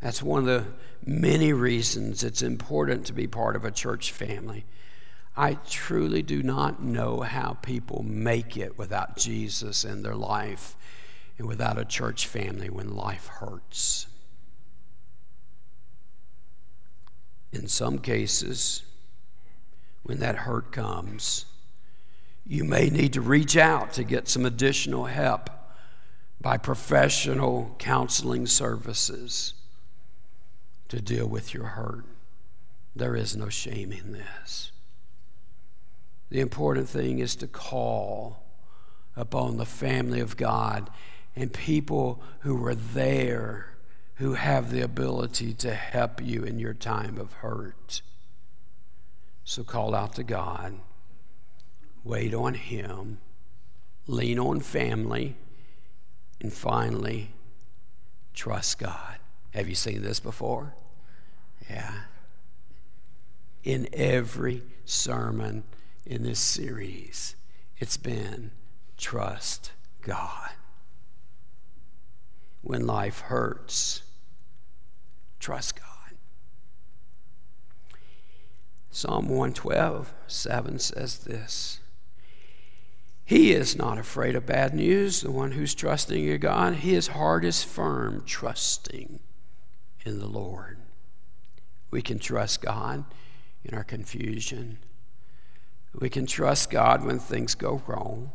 That's 0.00 0.22
one 0.22 0.40
of 0.40 0.46
the 0.46 0.64
many 1.04 1.52
reasons 1.52 2.24
it's 2.24 2.42
important 2.42 3.06
to 3.06 3.12
be 3.12 3.26
part 3.26 3.54
of 3.54 3.64
a 3.64 3.70
church 3.70 4.12
family. 4.12 4.64
I 5.36 5.54
truly 5.54 6.22
do 6.22 6.42
not 6.42 6.82
know 6.82 7.20
how 7.20 7.58
people 7.62 8.02
make 8.02 8.56
it 8.56 8.78
without 8.78 9.16
Jesus 9.16 9.84
in 9.84 10.02
their 10.02 10.14
life 10.14 10.76
and 11.38 11.46
without 11.46 11.78
a 11.78 11.84
church 11.84 12.26
family 12.26 12.68
when 12.70 12.96
life 12.96 13.26
hurts. 13.26 14.06
In 17.52 17.68
some 17.68 17.98
cases, 17.98 18.82
when 20.02 20.18
that 20.20 20.36
hurt 20.36 20.72
comes, 20.72 21.46
you 22.46 22.64
may 22.64 22.90
need 22.90 23.12
to 23.12 23.20
reach 23.20 23.56
out 23.56 23.92
to 23.94 24.04
get 24.04 24.28
some 24.28 24.46
additional 24.46 25.06
help 25.06 25.50
by 26.40 26.56
professional 26.56 27.74
counseling 27.78 28.46
services 28.46 29.54
to 30.88 31.00
deal 31.00 31.26
with 31.26 31.52
your 31.52 31.66
hurt. 31.66 32.04
There 32.96 33.14
is 33.14 33.36
no 33.36 33.48
shame 33.48 33.92
in 33.92 34.12
this. 34.12 34.72
The 36.30 36.40
important 36.40 36.88
thing 36.88 37.18
is 37.18 37.36
to 37.36 37.46
call 37.46 38.44
upon 39.16 39.56
the 39.56 39.66
family 39.66 40.20
of 40.20 40.36
God 40.36 40.90
and 41.36 41.52
people 41.52 42.22
who 42.40 42.64
are 42.66 42.74
there 42.74 43.74
who 44.14 44.34
have 44.34 44.70
the 44.70 44.82
ability 44.82 45.54
to 45.54 45.74
help 45.74 46.22
you 46.22 46.42
in 46.42 46.58
your 46.58 46.74
time 46.74 47.18
of 47.18 47.32
hurt. 47.34 48.02
So 49.44 49.64
call 49.64 49.94
out 49.94 50.14
to 50.14 50.22
God, 50.22 50.74
wait 52.04 52.34
on 52.34 52.54
Him, 52.54 53.18
lean 54.06 54.38
on 54.38 54.60
family, 54.60 55.36
and 56.40 56.52
finally, 56.52 57.32
trust 58.34 58.78
God. 58.78 59.18
Have 59.50 59.68
you 59.68 59.74
seen 59.74 60.02
this 60.02 60.20
before? 60.20 60.74
Yeah. 61.68 62.02
In 63.62 63.88
every 63.92 64.62
sermon 64.84 65.64
in 66.06 66.22
this 66.22 66.40
series, 66.40 67.36
it's 67.78 67.96
been 67.96 68.52
trust 68.96 69.72
God. 70.02 70.50
When 72.62 72.86
life 72.86 73.20
hurts, 73.20 74.02
trust 75.38 75.76
God. 75.76 75.86
Psalm 78.90 79.28
112, 79.28 80.12
7 80.26 80.78
says 80.78 81.18
this 81.18 81.79
He 83.30 83.52
is 83.52 83.76
not 83.76 83.96
afraid 83.96 84.34
of 84.34 84.44
bad 84.44 84.74
news, 84.74 85.20
the 85.20 85.30
one 85.30 85.52
who's 85.52 85.72
trusting 85.72 86.26
in 86.26 86.40
God. 86.40 86.74
His 86.74 87.06
heart 87.06 87.44
is 87.44 87.62
firm, 87.62 88.24
trusting 88.26 89.20
in 90.04 90.18
the 90.18 90.26
Lord. 90.26 90.78
We 91.92 92.02
can 92.02 92.18
trust 92.18 92.60
God 92.60 93.04
in 93.64 93.72
our 93.72 93.84
confusion. 93.84 94.78
We 95.94 96.10
can 96.10 96.26
trust 96.26 96.70
God 96.70 97.04
when 97.04 97.20
things 97.20 97.54
go 97.54 97.80
wrong. 97.86 98.32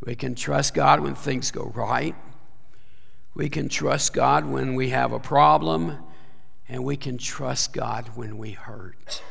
We 0.00 0.14
can 0.14 0.34
trust 0.34 0.72
God 0.72 1.00
when 1.00 1.14
things 1.14 1.50
go 1.50 1.70
right. 1.74 2.16
We 3.34 3.50
can 3.50 3.68
trust 3.68 4.14
God 4.14 4.46
when 4.46 4.74
we 4.76 4.88
have 4.88 5.12
a 5.12 5.20
problem. 5.20 5.98
And 6.70 6.84
we 6.84 6.96
can 6.96 7.18
trust 7.18 7.74
God 7.74 8.12
when 8.14 8.38
we 8.38 8.52
hurt. 8.52 9.22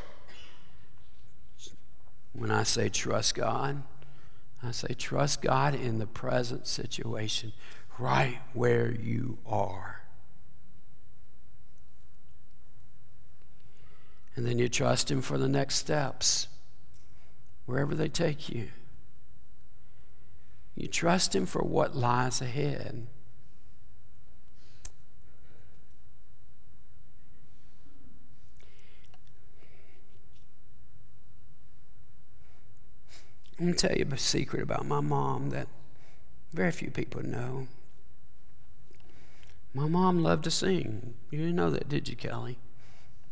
When 2.33 2.51
I 2.51 2.61
say 2.61 2.89
trust 2.89 3.33
God, 3.33 3.81
I 4.65 4.71
say 4.71 4.93
trust 4.93 5.41
God 5.41 5.75
in 5.75 5.99
the 5.99 6.07
present 6.07 6.67
situation, 6.67 7.51
right 7.99 8.39
where 8.53 8.91
you 8.91 9.37
are. 9.45 10.01
And 14.35 14.45
then 14.45 14.57
you 14.59 14.69
trust 14.69 15.11
Him 15.11 15.21
for 15.21 15.37
the 15.37 15.49
next 15.49 15.75
steps, 15.75 16.47
wherever 17.65 17.93
they 17.93 18.07
take 18.07 18.49
you. 18.49 18.69
You 20.75 20.87
trust 20.87 21.35
Him 21.35 21.45
for 21.45 21.61
what 21.61 21.95
lies 21.95 22.41
ahead. 22.41 23.07
I'm 33.59 33.65
going 33.65 33.75
to 33.75 33.87
tell 33.87 33.97
you 33.97 34.05
a 34.11 34.17
secret 34.17 34.63
about 34.63 34.85
my 34.85 34.99
mom 34.99 35.51
that 35.51 35.67
very 36.53 36.71
few 36.71 36.89
people 36.89 37.23
know. 37.23 37.67
My 39.73 39.87
mom 39.87 40.23
loved 40.23 40.43
to 40.45 40.51
sing. 40.51 41.13
You 41.29 41.39
didn't 41.39 41.55
know 41.55 41.69
that, 41.69 41.89
did 41.89 42.07
you, 42.09 42.15
Kelly? 42.15 42.57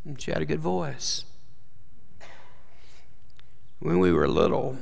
And 0.05 0.21
she 0.21 0.31
had 0.31 0.41
a 0.41 0.45
good 0.45 0.59
voice. 0.59 1.25
When 3.79 3.99
we 3.99 4.11
were 4.11 4.27
little, 4.27 4.77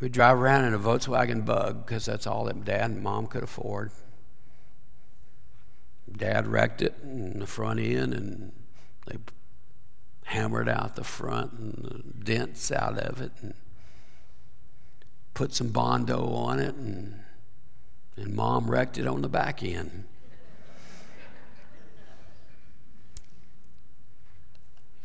we'd 0.00 0.12
drive 0.12 0.38
around 0.38 0.64
in 0.64 0.74
a 0.74 0.78
Volkswagen 0.78 1.44
bug 1.44 1.84
because 1.84 2.06
that's 2.06 2.26
all 2.26 2.44
that 2.44 2.64
dad 2.64 2.90
and 2.90 3.02
mom 3.02 3.26
could 3.26 3.42
afford. 3.42 3.90
Dad 6.10 6.46
wrecked 6.46 6.80
it 6.80 6.94
in 7.02 7.40
the 7.40 7.46
front 7.46 7.80
end 7.80 8.14
and 8.14 8.52
they 9.06 9.18
hammered 10.26 10.68
out 10.68 10.96
the 10.96 11.04
front 11.04 11.52
and 11.52 11.74
the 12.18 12.24
dents 12.24 12.72
out 12.72 12.98
of 12.98 13.20
it 13.20 13.32
and 13.40 13.54
put 15.34 15.54
some 15.54 15.68
Bondo 15.68 16.28
on 16.32 16.58
it 16.58 16.74
and 16.74 17.20
and 18.16 18.34
mom 18.34 18.70
wrecked 18.70 18.98
it 18.98 19.06
on 19.06 19.20
the 19.20 19.28
back 19.28 19.62
end. 19.62 20.04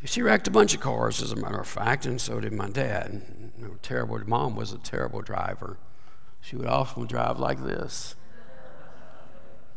She 0.04 0.22
wrecked 0.22 0.48
a 0.48 0.50
bunch 0.50 0.74
of 0.74 0.80
cars, 0.80 1.22
as 1.22 1.30
a 1.30 1.36
matter 1.36 1.60
of 1.60 1.68
fact, 1.68 2.06
and 2.06 2.20
so 2.20 2.40
did 2.40 2.52
my 2.52 2.68
dad. 2.68 3.22
Terrible. 3.82 4.18
Mom 4.26 4.56
was 4.56 4.72
a 4.72 4.78
terrible 4.78 5.20
driver. 5.20 5.76
She 6.40 6.56
would 6.56 6.66
often 6.66 7.06
drive 7.06 7.38
like 7.38 7.62
this. 7.62 8.16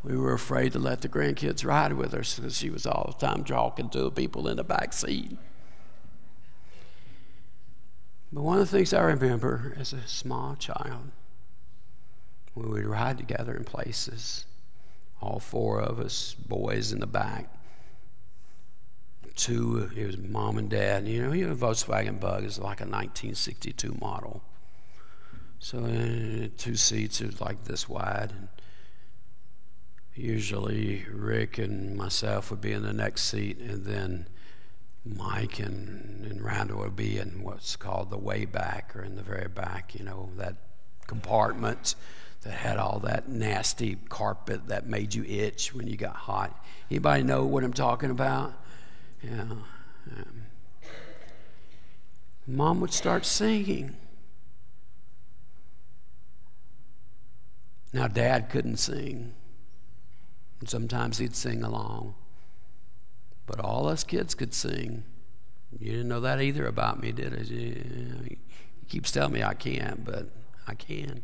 We 0.06 0.16
were 0.16 0.34
afraid 0.34 0.74
to 0.74 0.80
let 0.80 1.02
the 1.02 1.10
grandkids 1.10 1.66
ride 1.66 1.94
with 1.94 2.12
her 2.12 2.20
because 2.20 2.56
she 2.60 2.70
was 2.70 2.86
all 2.86 3.16
the 3.18 3.26
time 3.26 3.44
talking 3.44 3.90
to 3.90 4.04
the 4.04 4.12
people 4.12 4.48
in 4.48 4.58
the 4.58 4.64
back 4.64 4.94
seat. 4.94 5.36
But 8.32 8.44
one 8.44 8.60
of 8.60 8.70
the 8.70 8.78
things 8.78 8.94
I 8.94 9.02
remember 9.02 9.76
as 9.80 9.94
a 9.94 10.08
small 10.08 10.56
child 10.58 11.12
we 12.54 12.68
would 12.68 12.86
ride 12.86 13.18
together 13.18 13.56
in 13.56 13.64
places, 13.64 14.46
all 15.22 15.40
four 15.40 15.82
of 15.82 16.00
us, 16.00 16.36
boys 16.36 16.92
in 16.92 17.00
the 17.00 17.08
back. 17.08 17.52
Two, 19.36 19.90
it 19.96 20.06
was 20.06 20.18
mom 20.18 20.58
and 20.60 20.70
dad. 20.70 21.08
You 21.08 21.24
know, 21.24 21.34
you 21.34 21.48
know, 21.48 21.56
Volkswagen 21.56 22.20
Bug 22.20 22.46
is 22.46 22.58
like 22.58 22.80
a 22.80 22.86
1962 22.86 23.98
model. 24.00 24.44
So 25.60 25.80
uh, 25.80 26.48
two 26.58 26.76
seats 26.76 27.22
are 27.22 27.32
like 27.44 27.66
this 27.66 27.90
wide. 27.90 28.32
And 28.32 28.48
usually 30.16 31.06
Rick 31.12 31.58
and 31.58 31.96
myself 31.96 32.50
would 32.50 32.62
be 32.62 32.72
in 32.72 32.84
the 32.84 32.94
next 32.94 33.24
seat, 33.24 33.60
and 33.60 33.86
then 33.86 34.28
Mike 35.06 35.60
and, 35.60 36.26
and 36.26 36.44
Randall 36.44 36.80
would 36.80 36.96
be 36.96 37.20
in 37.20 37.44
what's 37.44 37.76
called 37.76 38.10
the 38.10 38.18
way 38.18 38.46
back 38.46 38.96
or 38.96 39.04
in 39.04 39.16
the 39.16 39.22
very 39.22 39.48
back, 39.48 39.94
you 39.94 40.04
know, 40.04 40.30
that 40.38 40.56
compartment 41.06 41.96
that 42.42 42.54
had 42.54 42.78
all 42.78 43.00
that 43.00 43.28
nasty 43.28 43.98
carpet 44.10 44.68
that 44.68 44.88
made 44.88 45.14
you 45.14 45.24
itch 45.24 45.74
when 45.74 45.88
you 45.88 45.98
got 45.98 46.16
hot. 46.16 46.64
Anybody 46.90 47.24
know 47.24 47.46
what 47.46 47.64
I'm 47.64 47.74
talking 47.74 48.10
about? 48.10 48.54
Yeah. 49.22 49.42
Um, 49.42 49.64
Mom 52.48 52.80
would 52.82 52.94
start 52.94 53.26
singing. 53.26 53.98
Now, 57.92 58.08
Dad 58.08 58.50
couldn't 58.50 58.78
sing. 58.78 59.34
And 60.60 60.70
sometimes 60.70 61.18
he'd 61.18 61.36
sing 61.36 61.64
along. 61.64 62.16
But 63.46 63.60
all 63.60 63.88
us 63.88 64.04
kids 64.04 64.34
could 64.34 64.54
sing. 64.54 65.04
You 65.80 65.92
didn't 65.92 66.08
know 66.08 66.22
that 66.22 66.42
either 66.42 66.66
about 66.66 67.02
me, 67.02 67.12
did 67.12 67.50
you? 67.50 67.58
He 68.24 68.38
keeps 68.88 69.12
telling 69.12 69.34
me 69.34 69.44
I 69.44 69.54
can't, 69.54 70.06
but 70.06 70.30
I 70.68 70.74
can. 70.74 71.22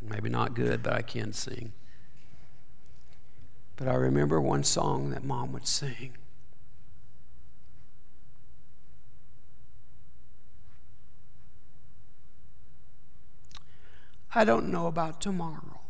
Maybe 0.00 0.28
not 0.28 0.54
good, 0.54 0.82
but 0.82 0.92
I 0.92 1.02
can 1.02 1.32
sing. 1.32 1.72
But 3.76 3.88
I 3.88 3.94
remember 3.94 4.40
one 4.40 4.64
song 4.64 5.10
that 5.10 5.24
mom 5.24 5.52
would 5.52 5.66
sing. 5.66 6.16
I 14.34 14.44
don't 14.44 14.70
know 14.70 14.86
about 14.86 15.20
tomorrow. 15.20 15.80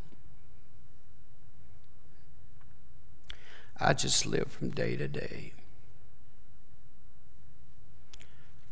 I 3.78 3.92
just 3.92 4.26
live 4.26 4.50
from 4.50 4.70
day 4.70 4.96
to 4.96 5.08
day. 5.08 5.52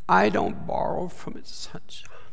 I 0.09 0.28
don't 0.28 0.66
borrow 0.66 1.09
from 1.09 1.36
its 1.36 1.55
sunshine. 1.55 2.24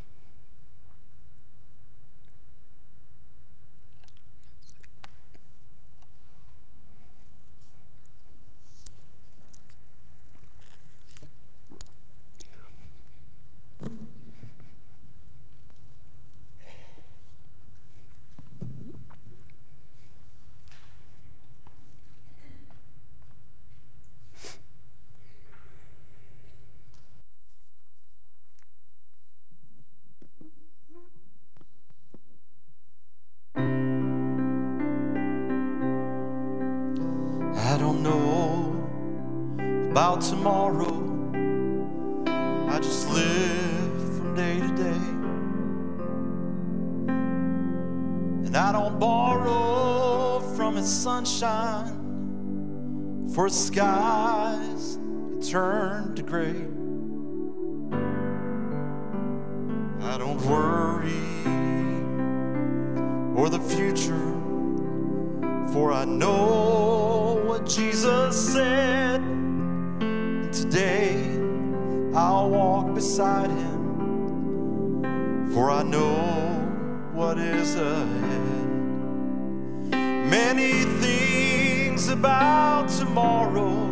Many 80.61 80.83
things 81.01 82.09
about 82.09 82.87
tomorrow 82.87 83.89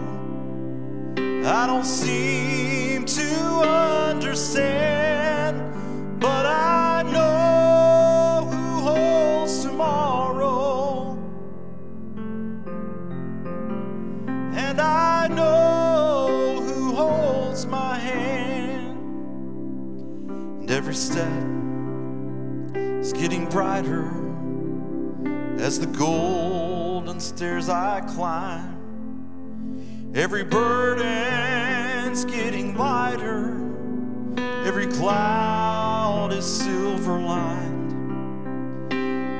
I 1.44 1.66
don't 1.66 1.84
seem 1.84 3.06
to 3.06 3.32
understand, 4.12 5.58
but 6.20 6.46
I 6.46 7.02
know 7.12 8.48
who 8.52 8.82
holds 8.82 9.64
tomorrow, 9.64 11.18
and 14.54 14.80
I 14.80 15.28
know. 15.28 16.62
Who 16.62 16.94
holds 16.94 17.66
my 17.66 17.98
hand, 17.98 19.00
and 20.62 20.70
every 20.70 20.94
step 20.94 21.44
is 22.78 23.12
getting 23.12 23.48
brighter 23.48 24.12
as 25.58 25.80
the 25.80 25.88
stairs 27.22 27.70
I 27.70 28.02
climb. 28.02 28.78
Every 30.16 30.44
burden's 30.44 32.26
getting 32.26 32.76
lighter, 32.78 33.50
every 34.66 34.88
cloud 34.88 36.34
is 36.34 36.46
silver 36.46 37.20
lined. 37.20 38.92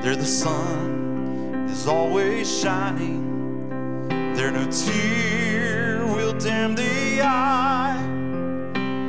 There, 0.02 0.16
the 0.16 0.24
sun 0.24 1.68
is 1.70 1.86
always 1.86 2.60
shining, 2.60 4.08
there, 4.34 4.50
no 4.50 4.70
tear 4.70 6.06
will 6.06 6.32
dim 6.34 6.74
the 6.74 7.20
eye 7.22 7.96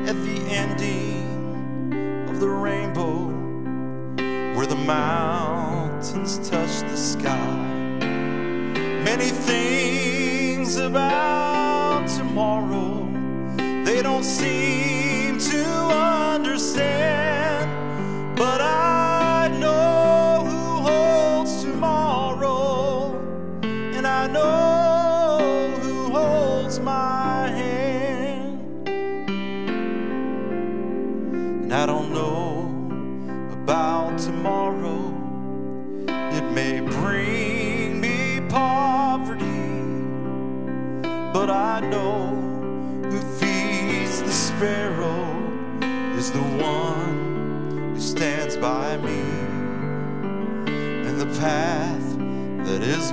at 0.07 0.15
the 0.23 0.41
ending 0.49 2.27
of 2.29 2.39
the 2.39 2.49
rainbow 2.49 3.27
where 4.55 4.65
the 4.65 4.75
mountains 4.75 6.37
touch 6.49 6.81
the 6.81 6.97
sky. 6.97 7.70
Many 9.03 9.29
things 9.29 10.77
about 10.77 12.07
tomorrow, 12.07 13.07
they 13.83 14.01
don't 14.01 14.23
seem 14.23 15.39
to 15.39 15.65
understand, 16.35 17.69
but 18.37 18.61
I 18.61 18.70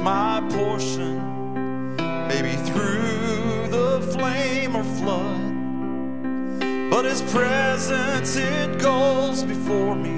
my 0.08 0.40
portion, 0.48 1.16
maybe 2.28 2.54
through 2.68 3.68
the 3.68 4.00
flame 4.14 4.74
or 4.74 4.86
flood, 4.98 6.90
but 6.90 7.04
his 7.04 7.20
presence 7.30 8.34
it 8.36 8.80
goes 8.80 9.44
before 9.44 9.94
me 9.94 10.17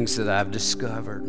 things 0.00 0.16
that 0.16 0.30
I've 0.30 0.50
discovered 0.50 1.26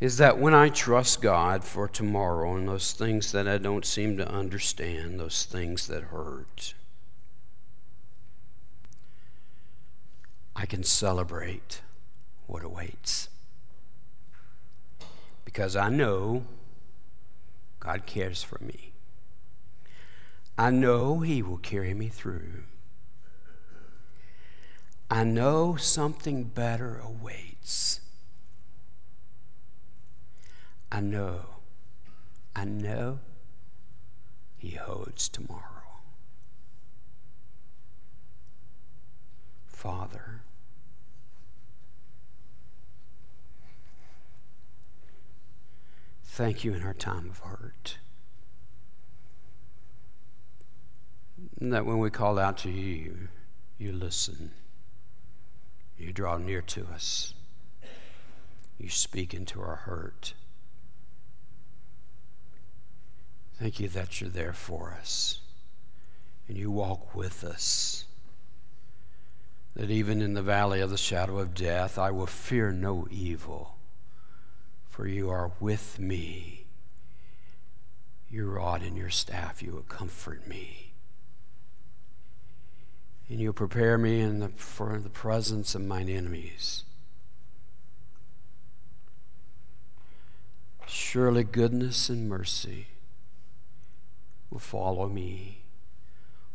is 0.00 0.18
that 0.18 0.36
when 0.36 0.52
I 0.52 0.68
trust 0.68 1.22
God 1.22 1.64
for 1.64 1.88
tomorrow 1.88 2.54
and 2.56 2.68
those 2.68 2.92
things 2.92 3.32
that 3.32 3.48
I 3.48 3.56
don't 3.56 3.86
seem 3.86 4.18
to 4.18 4.30
understand, 4.30 5.18
those 5.18 5.46
things 5.46 5.86
that 5.86 6.02
hurt, 6.02 6.74
I 10.54 10.66
can 10.66 10.84
celebrate 10.84 11.80
what 12.46 12.62
awaits. 12.62 13.30
Because 15.46 15.74
I 15.74 15.88
know 15.88 16.42
God 17.80 18.04
cares 18.04 18.42
for 18.42 18.58
me. 18.62 18.92
I 20.60 20.70
know 20.70 21.20
He 21.20 21.40
will 21.40 21.58
carry 21.58 21.94
me 21.94 22.08
through. 22.08 22.64
I 25.08 25.22
know 25.22 25.76
something 25.76 26.44
better 26.44 26.98
awaits. 26.98 28.00
I 30.90 31.00
know, 31.00 31.42
I 32.56 32.64
know 32.64 33.20
He 34.56 34.70
holds 34.70 35.28
tomorrow. 35.28 35.62
Father, 39.68 40.42
thank 46.24 46.64
you 46.64 46.74
in 46.74 46.82
our 46.82 46.94
time 46.94 47.30
of 47.30 47.38
hurt. 47.38 47.98
And 51.60 51.72
that 51.72 51.86
when 51.86 51.98
we 51.98 52.10
call 52.10 52.38
out 52.38 52.58
to 52.58 52.70
you, 52.70 53.28
you 53.78 53.92
listen. 53.92 54.52
You 55.96 56.12
draw 56.12 56.38
near 56.38 56.62
to 56.62 56.86
us. 56.92 57.34
You 58.78 58.88
speak 58.88 59.34
into 59.34 59.60
our 59.60 59.76
hurt. 59.76 60.34
Thank 63.58 63.80
you 63.80 63.88
that 63.88 64.20
you're 64.20 64.30
there 64.30 64.52
for 64.52 64.96
us 64.98 65.40
and 66.48 66.56
you 66.56 66.70
walk 66.70 67.14
with 67.14 67.44
us. 67.44 68.04
That 69.76 69.90
even 69.90 70.22
in 70.22 70.34
the 70.34 70.42
valley 70.42 70.80
of 70.80 70.90
the 70.90 70.96
shadow 70.96 71.38
of 71.38 71.54
death, 71.54 71.98
I 71.98 72.10
will 72.10 72.26
fear 72.26 72.72
no 72.72 73.06
evil, 73.10 73.76
for 74.88 75.06
you 75.06 75.30
are 75.30 75.52
with 75.60 75.98
me. 75.98 76.66
Your 78.30 78.46
rod 78.46 78.82
and 78.82 78.96
your 78.96 79.10
staff, 79.10 79.62
you 79.62 79.72
will 79.72 79.82
comfort 79.82 80.46
me. 80.48 80.87
And 83.28 83.40
you'll 83.40 83.52
prepare 83.52 83.98
me 83.98 84.24
the, 84.24 84.48
for 84.48 84.98
the 84.98 85.10
presence 85.10 85.74
of 85.74 85.82
mine 85.82 86.08
enemies. 86.08 86.84
Surely 90.86 91.44
goodness 91.44 92.08
and 92.08 92.28
mercy 92.28 92.88
will 94.50 94.58
follow 94.58 95.08
me 95.08 95.58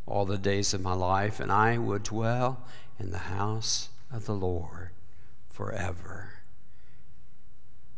all 0.05 0.25
the 0.25 0.37
days 0.37 0.73
of 0.73 0.81
my 0.81 0.93
life, 0.93 1.39
and 1.39 1.51
I 1.51 1.77
will 1.77 1.99
dwell 1.99 2.63
in 2.99 3.11
the 3.11 3.19
house 3.19 3.89
of 4.11 4.25
the 4.25 4.33
Lord 4.33 4.89
forever. 5.49 6.33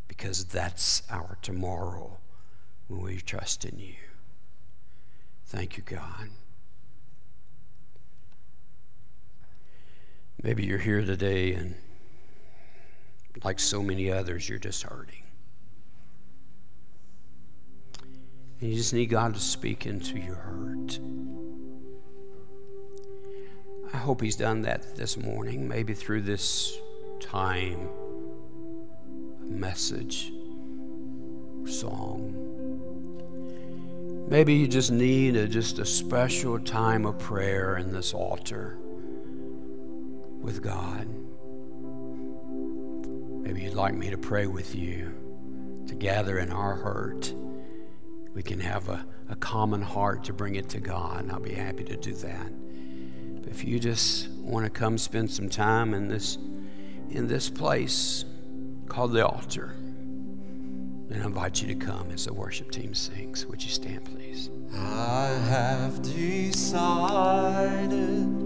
Because 0.07 0.45
that's 0.45 1.01
our 1.09 1.37
tomorrow 1.41 2.17
when 2.87 3.01
we 3.01 3.17
trust 3.17 3.65
in 3.65 3.79
you. 3.79 3.95
Thank 5.45 5.77
you, 5.77 5.83
God. 5.83 6.29
Maybe 10.45 10.63
you're 10.63 10.77
here 10.77 11.03
today 11.03 11.55
and, 11.55 11.73
like 13.43 13.59
so 13.59 13.81
many 13.81 14.11
others, 14.11 14.47
you're 14.47 14.59
just 14.59 14.83
hurting. 14.83 15.23
And 18.61 18.69
you 18.69 18.75
just 18.75 18.93
need 18.93 19.07
God 19.07 19.33
to 19.33 19.39
speak 19.39 19.87
into 19.87 20.19
your 20.19 20.35
hurt. 20.35 20.99
I 23.91 23.97
hope 23.97 24.21
He's 24.21 24.35
done 24.35 24.61
that 24.61 24.95
this 24.95 25.17
morning, 25.17 25.67
maybe 25.67 25.95
through 25.95 26.21
this 26.21 26.77
time, 27.19 27.89
message, 29.41 30.31
song. 31.65 32.35
Maybe 34.29 34.53
you 34.53 34.67
just 34.67 34.91
need 34.91 35.37
a, 35.37 35.47
just 35.47 35.79
a 35.79 35.85
special 35.85 36.59
time 36.59 37.07
of 37.07 37.17
prayer 37.17 37.77
in 37.77 37.91
this 37.91 38.13
altar 38.13 38.77
with 40.45 40.61
God. 40.61 41.07
Maybe 43.41 43.63
you'd 43.63 43.73
like 43.73 43.95
me 43.95 44.11
to 44.11 44.17
pray 44.17 44.45
with 44.45 44.75
you 44.75 45.11
together 45.87 46.37
in 46.37 46.51
our 46.51 46.75
hurt. 46.75 47.33
We 48.35 48.43
can 48.43 48.59
have 48.59 48.87
a, 48.89 49.03
a 49.27 49.35
common 49.35 49.81
heart 49.81 50.23
to 50.25 50.33
bring 50.33 50.53
it 50.55 50.69
to 50.69 50.79
God, 50.79 51.21
and 51.21 51.31
I'll 51.31 51.39
be 51.39 51.55
happy 51.55 51.83
to 51.85 51.97
do 51.97 52.13
that. 52.13 52.51
But 53.41 53.49
if 53.49 53.63
you 53.63 53.79
just 53.79 54.29
want 54.29 54.65
to 54.65 54.69
come 54.69 54.99
spend 54.99 55.31
some 55.31 55.49
time 55.49 55.95
in 55.95 56.09
this 56.09 56.37
in 57.09 57.27
this 57.27 57.49
place 57.49 58.25
called 58.87 59.13
the 59.13 59.25
altar, 59.25 59.75
then 61.07 61.21
I 61.21 61.25
invite 61.25 61.61
you 61.61 61.67
to 61.69 61.75
come 61.75 62.11
as 62.11 62.25
the 62.25 62.33
worship 62.33 62.69
team 62.71 62.93
sings. 62.93 63.45
Would 63.47 63.63
you 63.63 63.69
stand, 63.69 64.05
please? 64.05 64.49
I 64.73 65.27
have 65.49 66.01
decided 66.01 66.99
to 68.39 68.44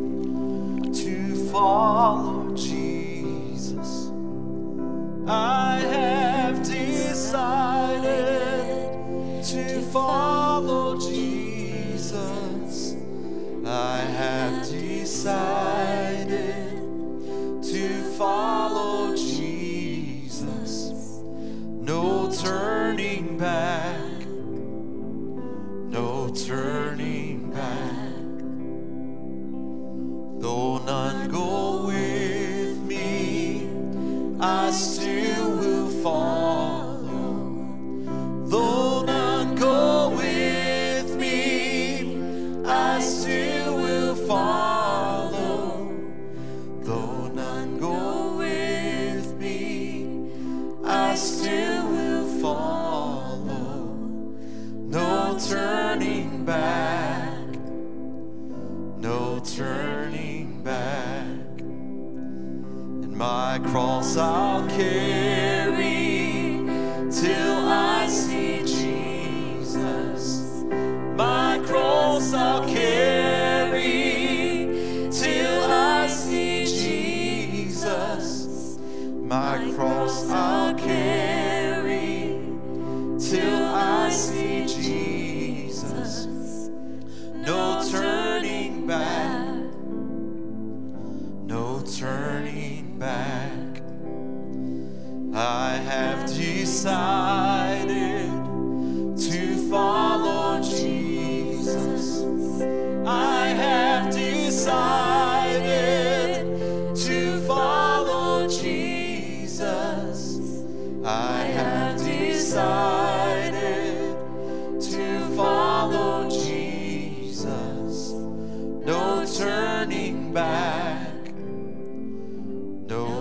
follow 1.52 2.56
Jesus. 2.56 4.12
I 5.28 5.80
have 5.80 6.29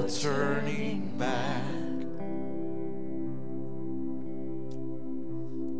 turning 0.09 1.19
back. 1.19 1.63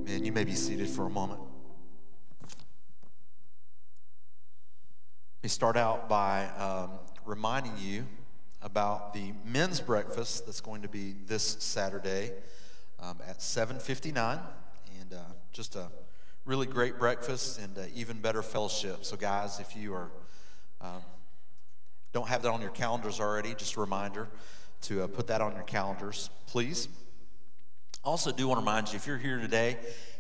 Man, 0.07 0.25
you 0.25 0.33
may 0.33 0.45
be 0.45 0.55
seated 0.55 0.89
for 0.89 1.07
a 1.07 1.11
moment. 1.11 1.41
Let 5.39 5.45
me 5.45 5.49
start 5.49 5.79
out 5.79 6.11
by 6.11 6.47
um, 6.59 6.91
reminding 7.25 7.73
you 7.79 8.07
about 8.61 9.15
the 9.15 9.33
men's 9.47 9.81
breakfast 9.81 10.45
that's 10.45 10.61
going 10.61 10.83
to 10.83 10.89
be 10.89 11.15
this 11.27 11.57
Saturday 11.61 12.33
um, 13.01 13.19
at 13.27 13.39
7:59, 13.39 14.41
and 15.01 15.15
uh, 15.15 15.19
just 15.53 15.75
a 15.75 15.89
really 16.45 16.67
great 16.67 16.99
breakfast 16.99 17.59
and 17.59 17.79
uh, 17.79 17.83
even 17.95 18.19
better 18.21 18.43
fellowship. 18.43 19.05
So, 19.07 19.17
guys, 19.17 19.59
if 19.59 19.75
you 19.75 19.95
are 19.95 20.11
um, 20.83 21.03
don't 22.13 22.29
have 22.29 22.43
that 22.43 22.51
on 22.51 22.61
your 22.61 22.71
calendars 22.71 23.21
already, 23.21 23.55
just 23.55 23.77
a 23.77 23.81
reminder 23.81 24.29
to 24.83 25.03
uh, 25.03 25.07
put 25.07 25.27
that 25.27 25.41
on 25.41 25.55
your 25.55 25.65
calendars, 25.65 26.31
please. 26.47 26.89
Also, 28.05 28.33
do 28.33 28.47
want 28.49 28.59
to 28.59 28.61
remind 28.61 28.89
you 28.93 28.97
if 28.97 29.07
you're 29.07 29.19
here 29.19 29.39
today 29.39 29.77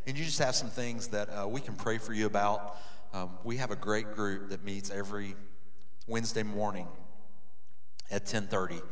and 0.07 0.18
you 0.18 0.24
just 0.24 0.39
have 0.39 0.55
some 0.55 0.68
things 0.68 1.09
that 1.09 1.28
uh, 1.28 1.47
we 1.47 1.61
can 1.61 1.74
pray 1.74 1.99
for 1.99 2.12
you 2.12 2.26
about, 2.26 2.76
um, 3.12 3.30
we 3.45 3.57
have 3.57 3.70
a 3.70 3.76
great 3.76 4.14
group 4.14 4.51
that 4.51 4.64
meets 4.64 4.91
every 4.91 5.34
Wednesday 6.07 6.43
morning 6.43 6.89
at 8.11 8.26
10:30, 8.26 8.82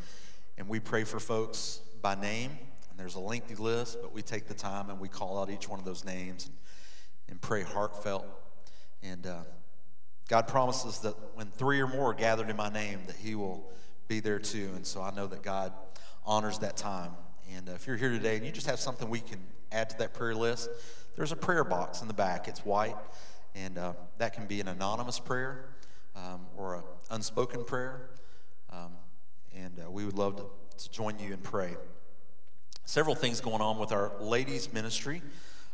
and 0.58 0.68
we 0.68 0.80
pray 0.80 1.04
for 1.04 1.18
folks 1.20 1.80
by 2.00 2.14
name. 2.14 2.50
And 2.90 2.98
there's 2.98 3.14
a 3.14 3.20
lengthy 3.20 3.54
list, 3.54 3.98
but 4.00 4.12
we 4.12 4.22
take 4.22 4.46
the 4.46 4.54
time 4.54 4.88
and 4.88 4.98
we 4.98 5.08
call 5.08 5.38
out 5.38 5.50
each 5.50 5.68
one 5.68 5.78
of 5.78 5.84
those 5.84 6.04
names 6.04 6.46
and, 6.46 6.56
and 7.28 7.40
pray 7.40 7.62
heartfelt. 7.62 8.26
And 9.02 9.26
uh, 9.26 9.40
God 10.28 10.48
promises 10.48 10.98
that 11.00 11.14
when 11.34 11.46
three 11.48 11.80
or 11.80 11.86
more 11.86 12.10
are 12.10 12.14
gathered 12.14 12.50
in 12.50 12.56
my 12.56 12.68
name, 12.68 13.00
that 13.06 13.16
He 13.16 13.34
will 13.34 13.70
be 14.08 14.20
there 14.20 14.38
too. 14.38 14.70
And 14.74 14.86
so 14.86 15.02
I 15.02 15.12
know 15.12 15.26
that 15.26 15.42
God 15.42 15.72
honors 16.24 16.58
that 16.60 16.76
time. 16.76 17.12
And 17.54 17.68
uh, 17.68 17.72
if 17.72 17.86
you're 17.86 17.96
here 17.96 18.10
today 18.10 18.36
and 18.36 18.44
you 18.44 18.50
just 18.50 18.66
have 18.66 18.80
something 18.80 19.08
we 19.08 19.20
can 19.20 19.38
add 19.70 19.90
to 19.90 19.98
that 19.98 20.14
prayer 20.14 20.34
list, 20.34 20.68
there's 21.14 21.32
a 21.32 21.36
prayer 21.36 21.64
box 21.64 22.02
in 22.02 22.08
the 22.08 22.14
back. 22.14 22.48
It's 22.48 22.64
white, 22.64 22.96
and 23.54 23.78
uh, 23.78 23.92
that 24.18 24.34
can 24.34 24.46
be 24.46 24.60
an 24.60 24.68
anonymous 24.68 25.18
prayer 25.18 25.70
um, 26.14 26.46
or 26.56 26.74
an 26.76 26.82
unspoken 27.10 27.64
prayer. 27.64 28.10
Um, 28.70 28.92
and 29.54 29.80
uh, 29.80 29.90
we 29.90 30.04
would 30.04 30.18
love 30.18 30.36
to, 30.36 30.44
to 30.84 30.90
join 30.90 31.18
you 31.18 31.32
and 31.32 31.42
pray. 31.42 31.76
Several 32.84 33.14
things 33.14 33.40
going 33.40 33.62
on 33.62 33.78
with 33.78 33.92
our 33.92 34.12
ladies' 34.20 34.72
ministry. 34.72 35.22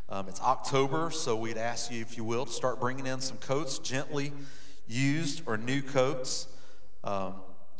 Um, 0.08 0.28
it's 0.28 0.40
October, 0.40 1.10
so 1.10 1.36
we'd 1.36 1.56
ask 1.56 1.90
you, 1.90 2.00
if 2.00 2.16
you 2.16 2.24
will, 2.24 2.44
to 2.44 2.52
start 2.52 2.80
bringing 2.80 3.06
in 3.06 3.20
some 3.20 3.38
coats, 3.38 3.78
gently 3.78 4.32
used 4.86 5.42
or 5.46 5.56
new 5.56 5.80
coats, 5.80 6.48
um, 7.02 7.36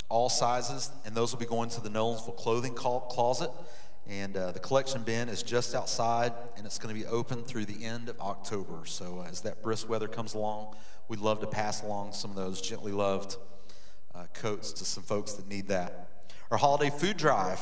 all 0.09 0.29
sizes, 0.29 0.91
and 1.05 1.15
those 1.15 1.33
will 1.33 1.41
be 1.41 1.47
going 1.47 1.69
to 1.71 1.81
the 1.81 1.91
Nolensville 1.91 2.37
clothing 2.37 2.75
clo- 2.75 3.01
closet. 3.01 3.51
And 4.09 4.37
uh, 4.37 4.53
the 4.53 4.59
collection 4.59 5.03
bin 5.03 5.29
is 5.29 5.43
just 5.43 5.75
outside, 5.75 6.33
and 6.57 6.67
it's 6.67 6.79
going 6.79 6.95
to 6.95 7.01
be 7.01 7.07
open 7.07 7.43
through 7.45 7.67
the 7.67 7.85
end 7.85 8.09
of 8.09 8.19
October. 8.21 8.81
So 8.85 9.23
uh, 9.25 9.31
as 9.31 9.43
that 9.43 9.63
brisk 9.63 9.89
weather 9.89 10.09
comes 10.09 10.35
along, 10.35 10.75
we'd 11.09 11.21
love 11.21 11.41
to 11.41 11.47
pass 11.47 11.83
along 11.83 12.13
some 12.13 12.31
of 12.31 12.37
those 12.37 12.61
gently 12.61 12.93
loved 12.93 13.37
uh, 14.15 14.25
coats 14.33 14.73
to 14.75 14.85
some 14.85 15.03
folks 15.03 15.35
that 15.35 15.49
need 15.49 15.69
that. 15.69 16.27
Our 16.51 16.59
holiday 16.59 16.91
food 16.91 17.17
drive, 17.17 17.61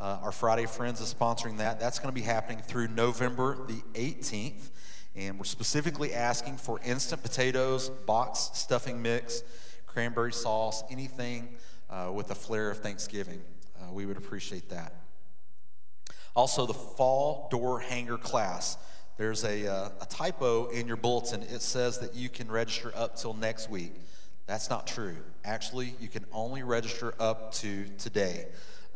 uh, 0.00 0.18
our 0.22 0.32
Friday 0.32 0.66
Friends 0.66 1.00
is 1.00 1.12
sponsoring 1.12 1.58
that. 1.58 1.80
That's 1.80 1.98
going 1.98 2.14
to 2.14 2.14
be 2.14 2.24
happening 2.24 2.58
through 2.58 2.88
November 2.88 3.58
the 3.66 3.82
18th. 3.94 4.70
And 5.16 5.38
we're 5.38 5.44
specifically 5.44 6.14
asking 6.14 6.58
for 6.58 6.80
instant 6.84 7.22
potatoes, 7.22 7.88
box 7.88 8.50
stuffing 8.54 9.02
mix, 9.02 9.42
cranberry 9.86 10.32
sauce, 10.32 10.84
anything 10.90 11.48
uh, 11.90 12.12
with 12.14 12.30
a 12.30 12.34
flair 12.34 12.70
of 12.70 12.78
Thanksgiving. 12.78 13.40
Uh, 13.80 13.92
we 13.92 14.06
would 14.06 14.16
appreciate 14.16 14.68
that. 14.68 14.94
Also, 16.36 16.66
the 16.66 16.74
fall 16.74 17.48
door 17.50 17.80
hanger 17.80 18.18
class. 18.18 18.78
There's 19.16 19.42
a, 19.42 19.66
uh, 19.66 19.88
a 20.00 20.06
typo 20.06 20.68
in 20.68 20.86
your 20.86 20.96
bulletin. 20.96 21.42
It 21.42 21.62
says 21.62 21.98
that 21.98 22.14
you 22.14 22.28
can 22.28 22.48
register 22.48 22.92
up 22.94 23.16
till 23.16 23.34
next 23.34 23.68
week. 23.68 23.94
That's 24.46 24.70
not 24.70 24.86
true. 24.86 25.16
Actually, 25.44 25.94
you 26.00 26.06
can 26.06 26.24
only 26.32 26.62
register 26.62 27.12
up 27.18 27.52
to 27.54 27.86
today. 27.98 28.46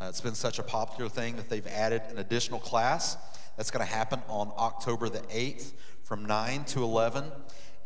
Uh, 0.03 0.09
it's 0.09 0.21
been 0.21 0.35
such 0.35 0.59
a 0.59 0.65
popular 0.65 1.09
thing 1.09 1.37
that 1.37 1.49
they've 1.49 1.69
added 1.69 2.03
an 2.11 2.19
additional 2.19 2.59
class 2.59 3.17
that's 3.57 3.71
going 3.71 3.87
to 3.87 3.93
happen 3.93 4.21
on 4.27 4.51
October 4.59 5.09
the 5.09 5.21
8th 5.21 5.75
from 6.03 6.25
9 6.25 6.65
to 6.65 6.83
11, 6.83 7.31